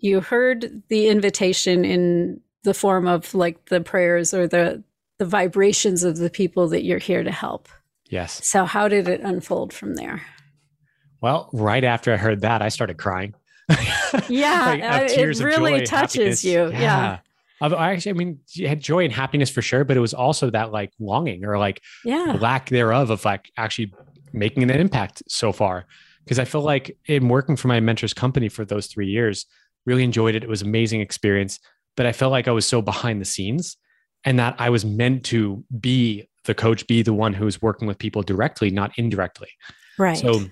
[0.00, 4.84] you heard the invitation in the form of like the prayers or the
[5.18, 7.68] the vibrations of the people that you're here to help.
[8.08, 8.46] Yes.
[8.48, 10.22] So how did it unfold from there?
[11.20, 13.34] Well, right after I heard that, I started crying.
[14.28, 16.44] Yeah, Like, uh, it really joy, touches happiness.
[16.44, 16.70] you.
[16.70, 17.18] Yeah.
[17.60, 20.14] Of- I actually, I mean, you had joy and happiness for sure, but it was
[20.14, 22.36] also that like longing or like Yeah.
[22.40, 23.92] lack thereof of like actually
[24.32, 25.86] making an impact so far.
[26.24, 29.46] Because I feel like in working for my mentor's company for those three years,
[29.84, 30.44] really enjoyed it.
[30.44, 31.58] It was an amazing experience,
[31.96, 33.76] but I felt like I was so behind the scenes
[34.24, 37.98] and that I was meant to be the coach, be the one who's working with
[37.98, 39.48] people directly, not indirectly.
[39.98, 40.16] Right.
[40.16, 40.46] So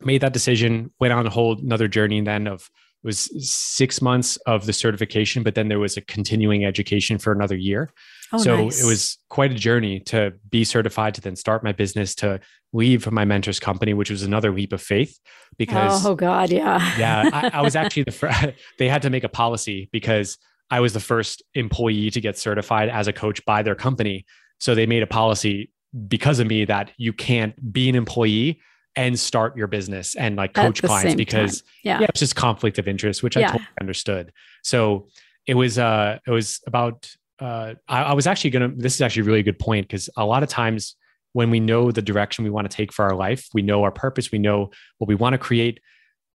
[0.00, 2.70] made that decision, went on a whole another journey then of
[3.02, 7.32] it was six months of the certification, but then there was a continuing education for
[7.32, 7.90] another year.
[8.32, 8.82] Oh, so nice.
[8.82, 12.40] it was quite a journey to be certified, to then start my business, to
[12.72, 15.16] leave my mentor's company, which was another leap of faith
[15.56, 18.48] because oh god, yeah, yeah, I, I was actually the first.
[18.78, 20.36] They had to make a policy because
[20.70, 24.26] I was the first employee to get certified as a coach by their company.
[24.58, 25.70] So they made a policy
[26.06, 28.60] because of me that you can't be an employee
[28.96, 32.88] and start your business and like coach clients because yeah, yeah, it's just conflict of
[32.88, 34.32] interest, which I totally understood.
[34.62, 35.08] So
[35.46, 39.22] it was uh it was about uh I, I was actually gonna this is actually
[39.22, 40.96] a really good point because a lot of times
[41.32, 43.92] when we know the direction we want to take for our life, we know our
[43.92, 45.78] purpose, we know what we want to create.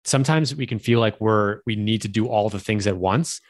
[0.05, 3.41] Sometimes we can feel like we're we need to do all the things at once.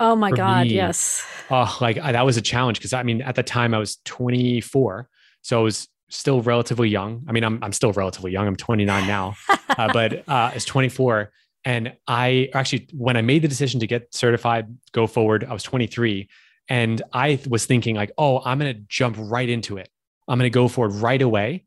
[0.00, 1.26] Oh my god, me, yes.
[1.50, 3.96] Oh, like I, that was a challenge because I mean at the time I was
[4.04, 5.08] 24,
[5.42, 7.24] so I was still relatively young.
[7.28, 8.46] I mean I'm I'm still relatively young.
[8.46, 11.30] I'm 29 now, uh, but uh, it's 24.
[11.64, 15.62] And I actually, when I made the decision to get certified, go forward, I was
[15.64, 16.28] 23,
[16.68, 19.88] and I was thinking like, oh, I'm gonna jump right into it.
[20.28, 21.64] I'm gonna go forward right away.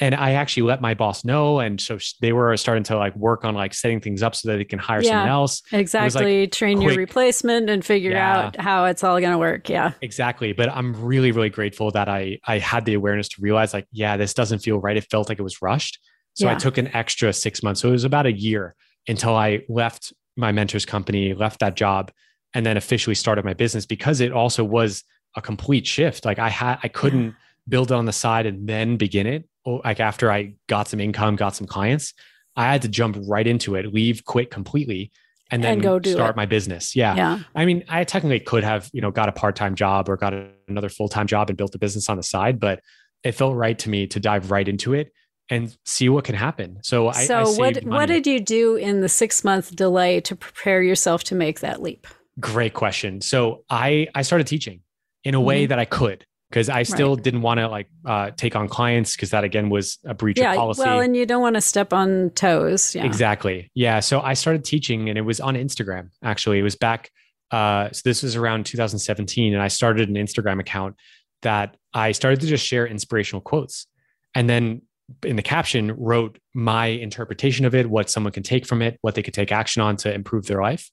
[0.00, 3.44] And I actually let my boss know, and so they were starting to like work
[3.44, 5.10] on like setting things up so that they can hire Yeah.
[5.10, 5.62] someone else.
[5.72, 6.46] Exactly.
[6.46, 8.36] Train your replacement and figure Yeah.
[8.38, 9.68] out how it's all going to work.
[9.68, 9.92] Yeah.
[10.00, 10.52] Exactly.
[10.52, 14.16] But I'm really, really grateful that I I had the awareness to realize like, yeah,
[14.16, 14.96] this doesn't feel right.
[14.96, 15.98] It felt like it was rushed.
[16.34, 17.80] So I took an extra six months.
[17.80, 18.76] So it was about a year
[19.08, 22.12] until I left my mentor's company, left that job,
[22.54, 25.02] and then officially started my business because it also was
[25.34, 26.24] a complete shift.
[26.24, 27.34] Like I had I couldn't
[27.68, 29.48] build it on the side and then begin it.
[29.68, 32.14] Or like after I got some income, got some clients,
[32.56, 35.12] I had to jump right into it, leave, quit completely,
[35.50, 36.36] and then And go start it.
[36.36, 36.96] my business.
[36.96, 37.14] Yeah.
[37.14, 37.38] Yeah.
[37.54, 40.48] I mean, I technically could have, you know, got a part-time job or got a-
[40.68, 42.80] another full-time job and built a business on the side, but
[43.24, 45.12] it felt right to me to dive right into it
[45.50, 46.78] and see what can happen.
[46.82, 50.20] So I, so I what saved what did you do in the six month delay
[50.22, 52.06] to prepare yourself to make that leap?
[52.40, 53.20] Great question.
[53.20, 54.80] So I I started teaching
[55.24, 55.70] in a way mm-hmm.
[55.70, 57.14] that I could because I still.
[57.14, 57.24] Right.
[57.24, 60.52] didn't want to like uh, take on clients because that again was a breach Yeah.
[60.52, 60.82] of policy.
[60.82, 62.94] Well, and you don't want to step on toes.
[62.94, 63.04] Yeah.
[63.04, 63.70] Exactly.
[63.74, 64.00] Yeah.
[64.00, 66.10] So I started teaching and it was on Instagram.
[66.22, 67.10] Actually, it was back.
[67.50, 70.96] Uh, so this was around 2017, and I started an Instagram account
[71.42, 73.86] that I started to just share inspirational quotes,
[74.34, 74.82] and then
[75.24, 79.14] in the caption wrote my interpretation of it, what someone can take from it, what
[79.14, 80.90] they could take action on to improve their life,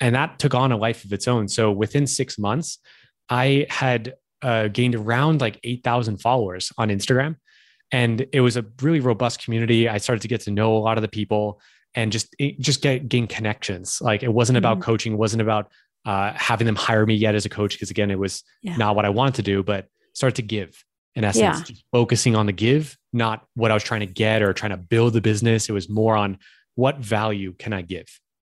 [0.00, 1.48] and that took on a life of its own.
[1.48, 2.78] So within six months,
[3.28, 7.36] I had uh, gained around like 8,000 followers on Instagram.
[7.92, 9.88] And it was a really robust community.
[9.88, 11.60] I started to get to know a lot of the people
[11.94, 13.98] and just just get gain connections.
[14.00, 14.82] Like it wasn't about Mhm.
[14.82, 15.70] coaching, it wasn't about
[16.06, 18.76] uh, having them hire me yet as a coach because again, it was Yeah.
[18.76, 19.62] not what I wanted to do.
[19.62, 20.82] But start to give
[21.16, 21.62] in essence, Yeah.
[21.64, 24.76] just focusing on the give, not what I was trying to get or trying to
[24.78, 25.68] build the business.
[25.68, 26.38] It was more on
[26.76, 28.06] what value can I give.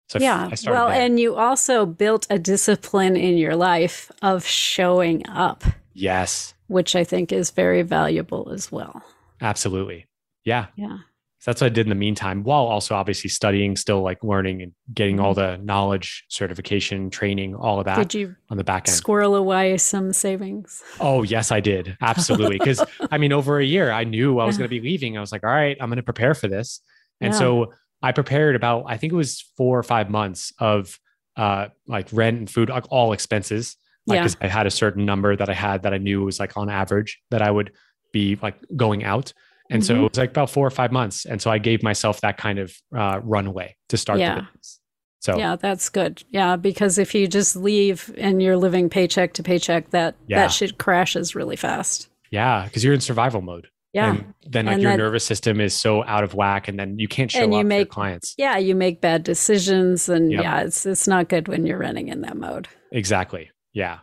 [0.08, 0.48] So yeah.
[0.50, 1.00] I started Well, there.
[1.02, 7.04] and you also built a discipline in your life of showing up, yes, which I
[7.04, 9.02] think is very valuable as well.
[9.40, 10.06] absolutely.
[10.44, 10.66] Yeah.
[10.76, 10.98] Yeah.
[11.40, 14.60] So that's what I did in the meantime, while also obviously studying, still like learning
[14.62, 18.02] and getting all the knowledge, certification, training, all of that Mm-hmm.
[18.02, 18.96] Did you on the back end.
[18.96, 20.82] squirrel away some savings?
[21.00, 21.96] Oh, yes, I did.
[22.00, 22.58] Absolutely.
[22.58, 22.82] Because
[23.12, 24.60] I mean, over a year, I knew I was Yeah.
[24.66, 25.16] going to be leaving.
[25.16, 26.80] I was like, all right, I'm going to prepare for this.
[27.20, 27.38] And Yeah.
[27.38, 27.72] so
[28.02, 30.98] I prepared about, I think it was four or five months of
[31.36, 33.76] uh, like rent and food, like all expenses.
[34.06, 34.22] Like, Yeah.
[34.22, 36.68] because I had a certain number that I had that I knew was like on
[36.70, 37.72] average that I would
[38.12, 39.32] be like going out.
[39.70, 39.98] And so Mhm.
[39.98, 41.26] it was like about four or five months.
[41.26, 44.36] And so I gave myself that kind of uh, runway to start Yeah.
[44.36, 44.80] the business.
[45.20, 46.22] So Yeah, that's good.
[46.30, 50.38] Yeah, because if you just leave and you're living paycheck to paycheck, that Yeah.
[50.42, 52.08] that shit crashes really fast.
[52.30, 53.68] yeah, because you're in survival mode.
[53.94, 54.10] Yeah.
[54.16, 56.98] And then like And your that- nervous system is so out of whack and then
[56.98, 58.34] you can't show And you up make- clients.
[58.36, 60.42] yeah, you make bad decisions and Yep.
[60.42, 62.68] yeah, it's it's not good when you're running in that mode.
[62.92, 63.50] Exactly.
[63.72, 63.98] Yeah.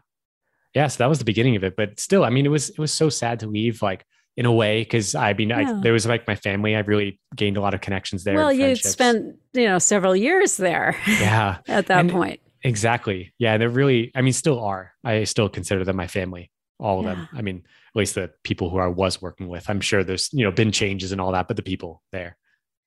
[0.73, 0.87] Yeah.
[0.87, 1.75] So that was the beginning of it.
[1.77, 4.03] But still, I mean, it was it was so sad to leave, like
[4.37, 5.77] in a way, because I mean, Yeah.
[5.77, 6.75] I, there was like my family.
[6.75, 8.35] I really gained a lot of connections there.
[8.35, 11.57] well, you spent, you know, several years there Yeah.
[11.67, 12.39] at that And- point.
[12.63, 13.31] Exactly.
[13.37, 13.57] Yeah.
[13.59, 14.91] They're really, I mean, still are.
[15.03, 17.29] I still consider them my family, all of them.
[17.31, 17.61] I mean,
[17.95, 19.69] at least the people who I was working with.
[19.69, 22.37] I'm sure there's, you know, been changes and all that, but the people there.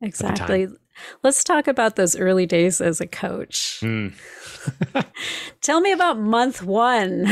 [0.03, 0.69] Exactly.
[1.23, 3.81] Let's talk about those early days as a coach.
[3.83, 4.15] Mm.
[5.63, 7.27] Tell me about month 1.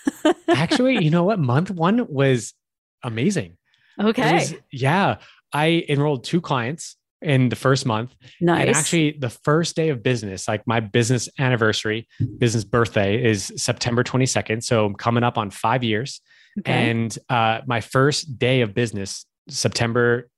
[0.48, 1.38] Actually, you know what?
[1.40, 2.54] Month one was
[3.02, 3.56] amazing.
[4.00, 4.34] Okay.
[4.34, 5.16] was- yeah.
[5.52, 8.14] I enrolled two clients in the first month.
[8.40, 8.66] nice.
[8.66, 12.06] And actually, the first day of business, like my business anniversary,
[12.38, 14.62] business birthday is September 22nd.
[14.62, 16.20] So I'm coming up on five years.
[16.60, 16.90] Okay.
[16.90, 20.28] And uh, my first day of business, September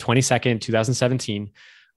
[0.00, 1.50] 22nd, 2017,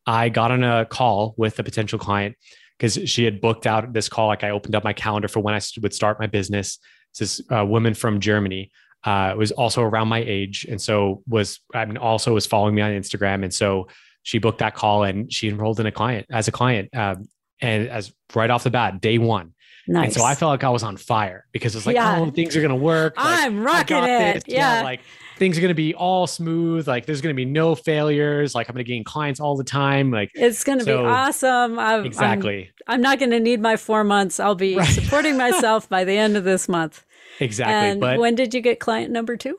[0.05, 2.35] I got on a call with a potential client
[2.77, 4.27] because she had booked out this call.
[4.27, 6.79] Like I opened up my calendar for when I would start my business.
[7.17, 8.71] This uh, woman from Germany
[9.03, 12.81] uh, was also around my age, and so was I mean also was following me
[12.81, 13.87] on Instagram, and so
[14.23, 17.27] she booked that call and she enrolled in a client as a client, um,
[17.61, 19.53] and as right off the bat, day one.
[19.87, 20.05] Nice.
[20.05, 22.19] And so I felt like I was on fire because it's like, Yeah.
[22.19, 23.15] oh, things are gonna work.
[23.17, 24.33] Like, I'm rocking it.
[24.35, 24.43] this.
[24.47, 24.81] Yeah.
[24.83, 25.01] like
[25.37, 26.87] things are gonna be all smooth.
[26.87, 28.53] Like there's gonna be no failures.
[28.55, 30.11] Like I'm gonna gain clients all the time.
[30.11, 31.79] Like It's going to be awesome.
[31.79, 34.39] I'm, exactly, I'm, I'm not going to need my four months.
[34.39, 34.87] I'll be Right.
[34.87, 37.05] supporting myself by the end of this month.
[37.39, 37.91] exactly.
[37.91, 39.57] and but when did you get client number two?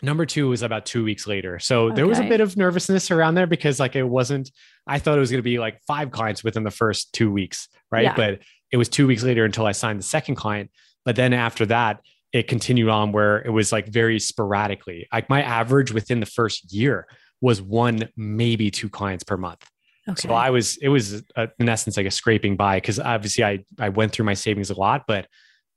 [0.00, 1.58] number two was about two weeks later.
[1.58, 4.50] So there was a bit of nervousness around there because like it wasn't.
[4.86, 8.04] I thought it was gonna be like five clients within the first two weeks, right?
[8.04, 8.14] Yeah.
[8.16, 8.38] But
[8.70, 10.70] it was two weeks later until I signed the second client.
[11.04, 12.00] But then after that,
[12.32, 15.08] it continued on where it was like very sporadically.
[15.12, 17.06] Like my average within the first year
[17.40, 19.64] was one, maybe two clients per month.
[20.08, 20.28] Okay.
[20.28, 23.64] So I was, it was uh in essence like a scraping by because obviously I
[23.78, 25.26] I went through my savings a lot, but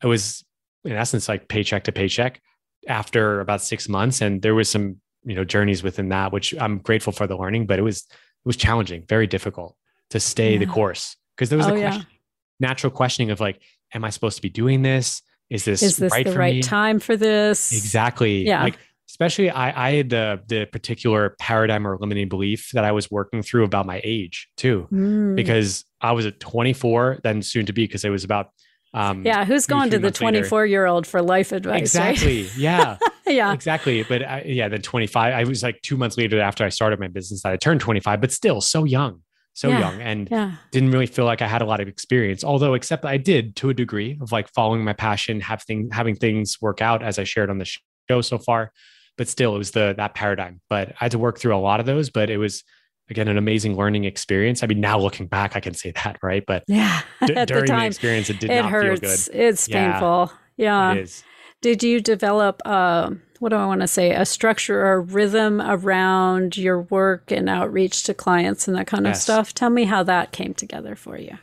[0.04, 0.44] it was
[0.84, 2.42] in essence like paycheck to paycheck
[2.88, 6.80] after about six months, and there was some you know journeys within that, which I'm
[6.80, 9.76] grateful for the learning, but it was it was challenging, very difficult
[10.10, 12.02] to stay the course because there was Oh, a yeah.
[12.62, 13.62] Natural questioning of like,
[13.94, 15.22] am I supposed to be doing this?
[15.50, 16.62] Is this Is this right the for right me?
[16.62, 17.74] time for this?
[17.74, 18.46] Exactly.
[18.46, 18.64] Yeah.
[18.64, 18.78] Like
[19.10, 23.42] especially I, I had the the particular paradigm or limiting belief that I was working
[23.44, 25.36] through about my age too, Mm.
[25.36, 28.52] because I was at 24, then soon to be, because it was about
[28.94, 30.38] um yeah, who's going to the months later.
[30.40, 31.72] 24 year old for life advice?
[31.74, 31.82] right?
[31.82, 32.48] exactly.
[32.58, 32.98] Yeah.
[33.28, 33.52] yeah.
[33.54, 34.04] exactly.
[34.04, 35.34] But I, yeah, then 25.
[35.34, 38.22] I was like two months later after I started my business that I turned 25,
[38.22, 39.22] but still so young,
[39.54, 39.80] so Yeah.
[39.80, 40.52] young, and Yeah.
[40.72, 42.44] didn't really feel like I had a lot of experience.
[42.44, 46.16] Although, except I did to a degree of like following my passion, have thing, having
[46.16, 47.66] things work out as I shared on the
[48.10, 48.72] show so far.
[49.18, 50.62] But still, it was the that paradigm.
[50.70, 52.10] But I had to work through a lot of those.
[52.10, 52.64] But it was
[53.10, 54.64] again an amazing learning experience.
[54.64, 56.44] I mean, now looking back, I can say that, right?
[56.48, 57.02] But Yeah.
[57.26, 59.00] d- At the during the, experience, it did it not hurts.
[59.02, 59.48] feel good.
[59.50, 59.92] It's Yeah.
[59.92, 60.32] painful.
[60.56, 60.94] Yeah.
[60.94, 61.24] it is.
[61.62, 65.62] Did you develop, uh, what do I want to say, a structure or a rhythm
[65.62, 69.54] around your work and outreach to clients and that kind of stuff?
[69.54, 71.38] Tell me how that came together for you.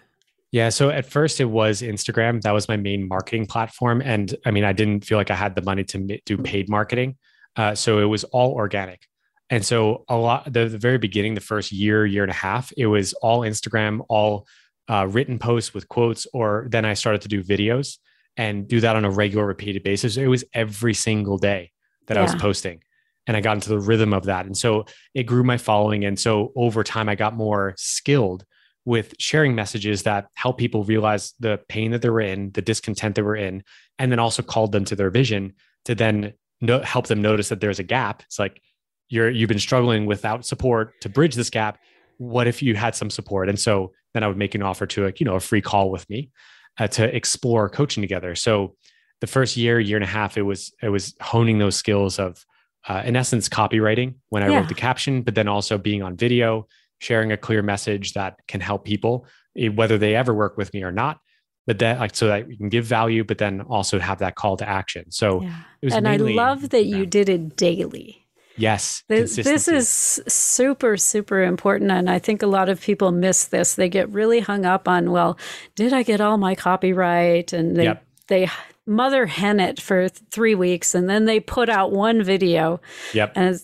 [0.50, 0.70] Yeah.
[0.70, 2.40] So at first it was Instagram.
[2.42, 4.02] That was my main marketing platform.
[4.04, 7.16] And I mean, I didn't feel like I had the money to do paid marketing.
[7.54, 9.06] Uh, so it was all organic.
[9.50, 12.72] And so a lot, the, the very beginning, the first year, year and a half,
[12.76, 14.46] it was all Instagram, all
[14.88, 17.98] uh, written posts with quotes, or then I started to do videos
[18.38, 20.16] and do that on a regular, repeated basis.
[20.16, 21.72] It was every single day
[22.06, 22.80] that I was posting.
[23.26, 24.46] And I got into the rhythm of that.
[24.46, 26.04] And so it grew my following.
[26.06, 28.46] And so over time, I got more skilled
[28.86, 33.16] with sharing messages that help people realize the pain that they were in, the discontent
[33.16, 33.62] they were in,
[33.98, 35.52] and then also called them to their vision
[35.84, 36.32] to then
[36.62, 38.22] no, help them notice that there's a gap.
[38.22, 38.62] It's like
[39.10, 41.78] you're you've been struggling without support to bridge this gap.
[42.16, 43.48] What if you had some support?
[43.48, 45.90] And so then I would make an offer to like you know a free call
[45.90, 46.30] with me
[46.78, 48.34] uh, to explore coaching together.
[48.34, 48.76] So
[49.20, 52.44] the first year, year and a half, it was it was honing those skills of,
[52.88, 54.58] uh, in essence, copywriting when I Yeah.
[54.58, 56.66] wrote the caption, but then also being on video,
[57.00, 59.26] sharing a clear message that can help people,
[59.56, 61.18] eh, whether they ever work with me or not.
[61.66, 64.56] But that like so that you can give value, but then also have that call
[64.56, 65.10] to action.
[65.10, 65.54] So Yeah.
[65.82, 67.10] it was And I love that you Instagram.
[67.10, 68.24] did it daily.
[68.58, 69.88] Yes, This, this is
[70.28, 71.90] super, super important.
[71.90, 73.74] And I think a lot of people miss this.
[73.74, 75.38] They get really hung up on, well,
[75.74, 77.52] did I get all my copyright?
[77.52, 78.04] And they, Yep.
[78.28, 78.50] they
[78.86, 82.80] mother hen it for th- three weeks and then they put out one video.
[83.12, 83.60] yep, And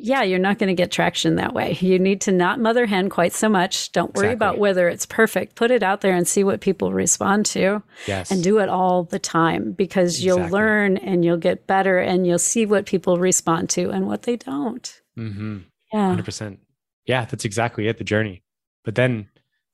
[0.00, 1.76] yeah, you're not going to get traction that way.
[1.80, 3.92] You need to not mother hen quite so much.
[3.92, 5.54] Don't worry about whether it's perfect.
[5.54, 9.04] Put it out there and see what people respond to yes, and do it all
[9.04, 13.70] the time because you'll learn and you'll get better and you'll see what people respond
[13.70, 15.00] to and what they don't.
[15.18, 15.58] mm-hmm.
[15.92, 16.08] Yeah.
[16.08, 16.60] hundred percent.
[17.06, 17.98] Yeah, that's exactly it.
[17.98, 18.42] The journey,
[18.84, 19.28] but then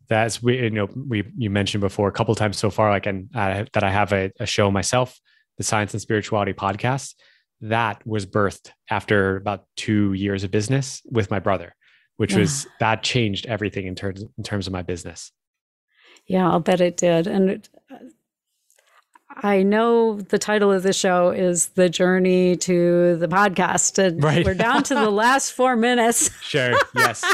[0.08, 3.28] that's we you know we you mentioned before a couple times so far, like and
[3.34, 5.18] uh, that I have a, a show myself,
[5.58, 7.14] the Science and Spirituality podcast.
[7.60, 11.74] That was birthed after about two years of business with my brother,
[12.16, 12.40] which Yeah.
[12.40, 15.32] was that changed everything in terms in terms of my business.
[16.26, 17.26] Yeah, I'll bet it did.
[17.26, 17.68] And it,
[19.36, 23.98] I know the title of the show is The Journey to the Podcast.
[23.98, 24.44] And Right.
[24.44, 26.30] we're down to the last four minutes.
[26.42, 26.74] Sure.
[26.94, 27.24] Yes.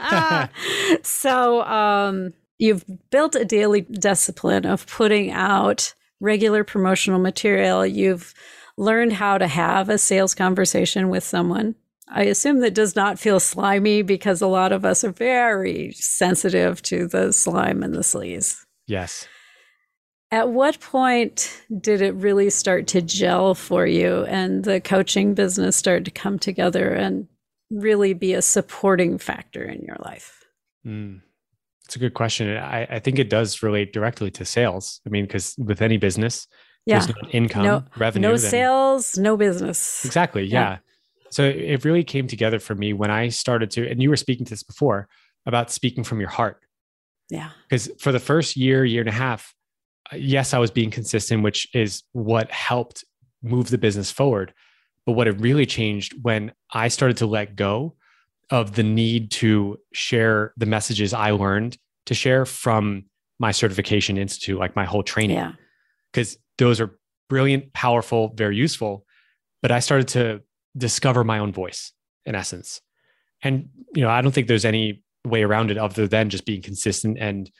[1.02, 7.84] so um, you've built a daily discipline of putting out regular promotional material.
[7.86, 8.32] You've
[8.80, 11.74] learned how to have a sales conversation with someone.
[12.08, 16.80] I assume that does not feel slimy because a lot of us are very sensitive
[16.82, 18.64] to the slime and the sleaze.
[18.86, 19.28] yes.
[20.32, 25.74] At what point did it really start to gel for you and the coaching business
[25.74, 27.26] started to come together and
[27.68, 30.44] really be a supporting factor in your life?
[30.86, 31.20] Mm.
[31.84, 32.56] It's a good question.
[32.56, 35.00] I, I think it does relate directly to sales.
[35.04, 36.46] I mean, because with any business,
[36.86, 36.98] Yeah.
[37.00, 38.28] there's no income, no revenue.
[38.28, 40.04] no then- sales, no business.
[40.04, 40.44] Exactly.
[40.44, 40.60] Yeah.
[40.70, 40.78] Yeah.
[41.30, 44.44] So it really came together for me when I started to, and you were speaking
[44.46, 45.08] to this before
[45.46, 46.60] about speaking from your heart.
[47.28, 47.50] Yeah.
[47.68, 49.54] Because for the first year, year and a half,
[50.12, 53.04] uh, yes, I was being consistent, which is what helped
[53.42, 54.52] move the business forward.
[55.06, 57.94] But what it really changed when I started to let go
[58.50, 63.04] of the need to share the messages I learned to share from
[63.38, 65.52] my certification institute, like my whole training Yeah.
[66.12, 66.98] because those are
[67.28, 69.04] brilliant, powerful, very useful.
[69.62, 70.42] But I started to
[70.76, 71.92] discover my own voice
[72.24, 72.80] in essence.
[73.42, 76.62] And, you know, I don't think there's any way around it other than just being
[76.62, 77.50] consistent and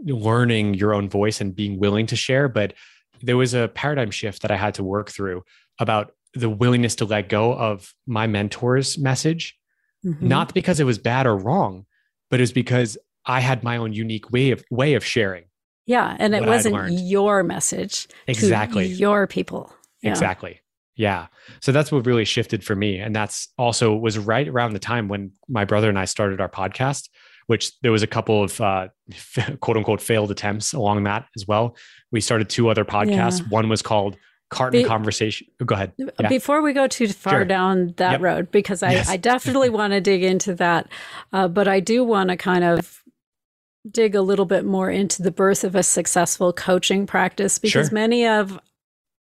[0.00, 2.48] learning your own voice and being willing to share.
[2.48, 2.74] But
[3.22, 5.42] there was a paradigm shift that I had to work through
[5.80, 9.56] about the willingness to let go of my mentor's message,
[10.04, 10.22] Mhm.
[10.22, 11.86] not because it was bad or wrong,
[12.30, 15.44] but it was because I had my own unique way of way of sharing.
[15.88, 16.14] Yeah.
[16.20, 18.06] And it wasn't your message.
[18.06, 18.86] to Exactly.
[18.86, 19.72] your people.
[20.02, 20.10] Yeah.
[20.10, 20.60] Exactly.
[20.94, 21.26] Yeah.
[21.60, 22.98] So that's what really shifted for me.
[22.98, 26.48] And that's also was right around the time when my brother and I started our
[26.48, 27.08] podcast,
[27.46, 28.88] which there was a couple of uh,
[29.60, 31.74] quote unquote failed attempts along that as well.
[32.12, 33.40] We started two other podcasts.
[33.40, 33.46] Yeah.
[33.48, 34.16] One was called
[34.50, 35.46] Carton Be- Conversation.
[35.62, 35.92] oh, Go ahead.
[35.98, 36.28] Yeah.
[36.28, 37.44] Before we go too far Sure.
[37.44, 38.20] down that Yep.
[38.20, 39.08] road, because I, Yes.
[39.08, 40.88] I definitely want to dig into that,
[41.32, 43.02] uh, but I do want to kind of
[43.90, 47.94] dig a little bit more into the birth of a successful coaching practice because Sure.
[47.94, 48.58] many of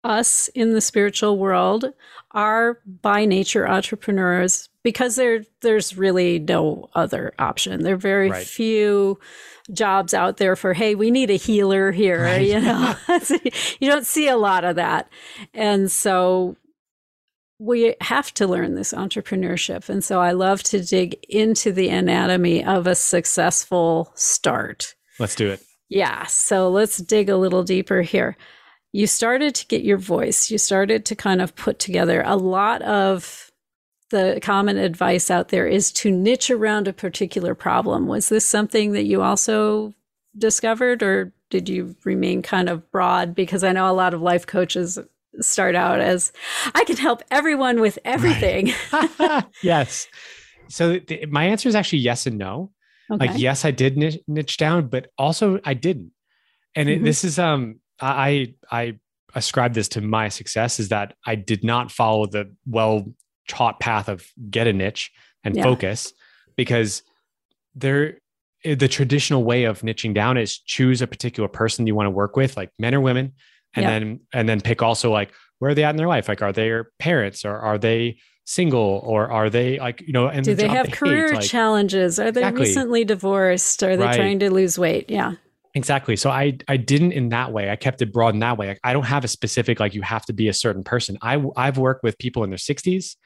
[0.04, 1.86] us in the spiritual world
[2.32, 7.82] are by nature entrepreneurs because there there's really no other option.
[7.82, 8.46] There are very Right.
[8.46, 9.18] few
[9.72, 12.46] jobs out there for hey, we need a healer here, Right.
[12.46, 12.94] you know.
[13.80, 15.08] you don't see a lot of that.
[15.54, 16.56] And so
[17.58, 19.88] we have to learn this entrepreneurship.
[19.88, 24.94] And so I love to dig into the anatomy of a successful start.
[25.18, 25.62] Let's do it.
[25.88, 26.26] Yeah.
[26.26, 28.36] So let's dig a little deeper here.
[28.92, 30.50] You started to get your voice.
[30.50, 33.50] You started to kind of put together a lot of
[34.10, 38.06] the common advice out there is to niche around a particular problem.
[38.06, 39.94] Was this something that you also
[40.38, 43.34] discovered, or did you remain kind of broad?
[43.34, 44.98] Because I know a lot of life coaches
[45.40, 46.32] start out as
[46.74, 48.72] I can help everyone with everything.
[49.62, 50.06] yes.
[50.68, 52.72] So th- my answer is actually yes and no.
[53.10, 53.28] Okay.
[53.28, 56.10] Like, yes, I did niche, niche down, but also I didn't.
[56.74, 57.04] And it, Mhm.
[57.04, 58.98] this is, um, I, I
[59.34, 63.06] ascribe this to my success is that I did not follow the well
[63.48, 65.10] taught path of get a niche
[65.44, 65.62] and Yeah.
[65.62, 66.12] focus
[66.56, 67.02] because
[67.74, 68.18] there,
[68.64, 72.10] eh, the traditional way of niching down is choose a particular person you want to
[72.10, 73.32] work with, like men or women,
[73.76, 73.90] and Yeah.
[73.98, 76.28] then, and then pick also like, where are they at in their life?
[76.28, 80.28] Like, are they your parents or are they single or are they like, you know,
[80.28, 82.18] and Do the they have hate, career like- challenges?
[82.18, 82.66] Are they Exactly.
[82.66, 83.82] recently divorced?
[83.82, 84.16] Are they Right.
[84.16, 85.08] trying to lose weight?
[85.08, 85.32] Yeah.
[85.74, 86.16] Exactly.
[86.16, 87.70] So I I didn't in that way.
[87.70, 88.68] I kept it broad in that way.
[88.68, 91.18] Like, I don't have a specific like you have to be a certain person.
[91.20, 93.16] I I've worked with people in their 60s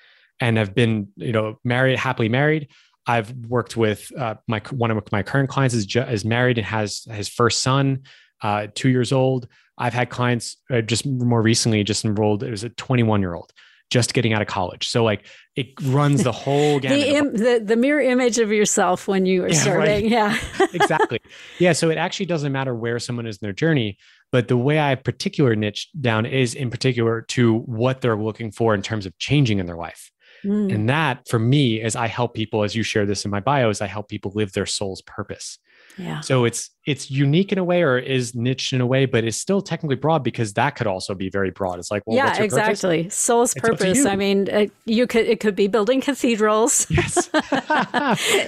[0.41, 2.69] and have been you know married happily married.
[3.07, 7.05] I've worked with uh, my one of my current clients is is married and has
[7.13, 8.01] his first son,
[8.43, 9.47] uh, two years old.
[9.81, 12.43] I've had clients uh, just more recently just enrolled.
[12.45, 13.53] It was a 21 year old
[13.91, 14.89] just getting out of college.
[14.89, 15.27] So like
[15.57, 17.01] it runs the whole gamut.
[17.01, 20.03] The, Im- the the mirror image of yourself when you were Yeah, starting.
[20.03, 20.05] right.
[20.09, 20.39] Yeah.
[20.73, 21.19] exactly.
[21.59, 21.73] Yeah.
[21.73, 23.99] So it actually doesn't matter where someone is in their journey,
[24.31, 28.75] but the way I particular niche down is in particular to what they're looking for
[28.75, 30.13] in terms of changing in their life.
[30.45, 30.73] Mm.
[30.73, 33.71] And that for me is I help people, as you share this in my bio,
[33.71, 35.59] is I help people live their soul's purpose.
[35.97, 36.21] Yeah.
[36.21, 39.37] So it's it's unique in a way or is niched in a way, but it's
[39.37, 41.79] still technically broad because that could also be very broad.
[41.79, 42.69] It's like, well, yeah, what's your purpose?
[42.71, 43.09] exactly.
[43.11, 44.07] Soul's It's purpose.
[44.07, 46.87] I mean, uh, you could it could be building cathedrals.
[46.91, 47.29] Yes.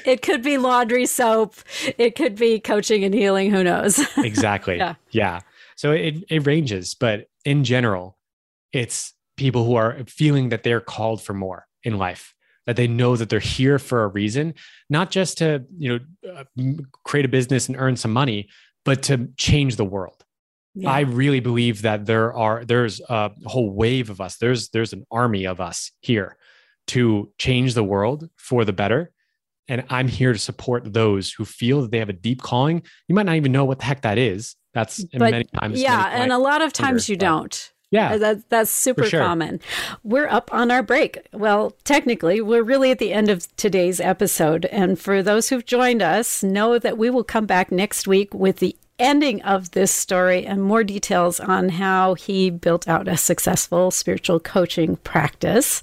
[0.06, 1.56] it could be laundry soap.
[1.98, 3.50] It could be coaching and healing.
[3.50, 4.00] Who knows?
[4.18, 4.78] exactly.
[4.78, 4.94] Yeah.
[5.10, 5.40] yeah.
[5.76, 8.16] So it, it ranges, but in general,
[8.72, 12.34] it's people who are feeling that they're called for more in life,
[12.66, 14.54] that they know that they're here for a reason,
[14.88, 16.44] not just to, you know, uh,
[17.04, 18.48] create a business and earn some money,
[18.84, 20.24] but to change the world.
[20.74, 20.90] Yeah.
[20.90, 24.36] I really believe that there are there's a whole wave of us.
[24.38, 26.36] There's there's an army of us here
[26.88, 29.12] to change the world for the better.
[29.68, 32.82] And I'm here to support those who feel that they have a deep calling.
[33.06, 34.56] You might not even know what the heck that is.
[34.74, 35.80] That's But, many times.
[35.80, 37.71] yeah, many and a lot of times you but- don't.
[37.92, 38.14] Yeah.
[38.14, 39.20] Uh, That, that's super sure.
[39.20, 39.60] common.
[40.02, 41.18] We're up on our break.
[41.32, 44.64] Well, technically, we're really at the end of today's episode.
[44.66, 48.56] And for those who've joined us, know that we will come back next week with
[48.56, 53.90] the ending of this story and more details on how he built out a successful
[53.90, 55.82] spiritual coaching practice.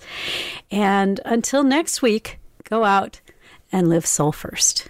[0.72, 3.22] And until next week, go out
[3.72, 4.90] and live soul first.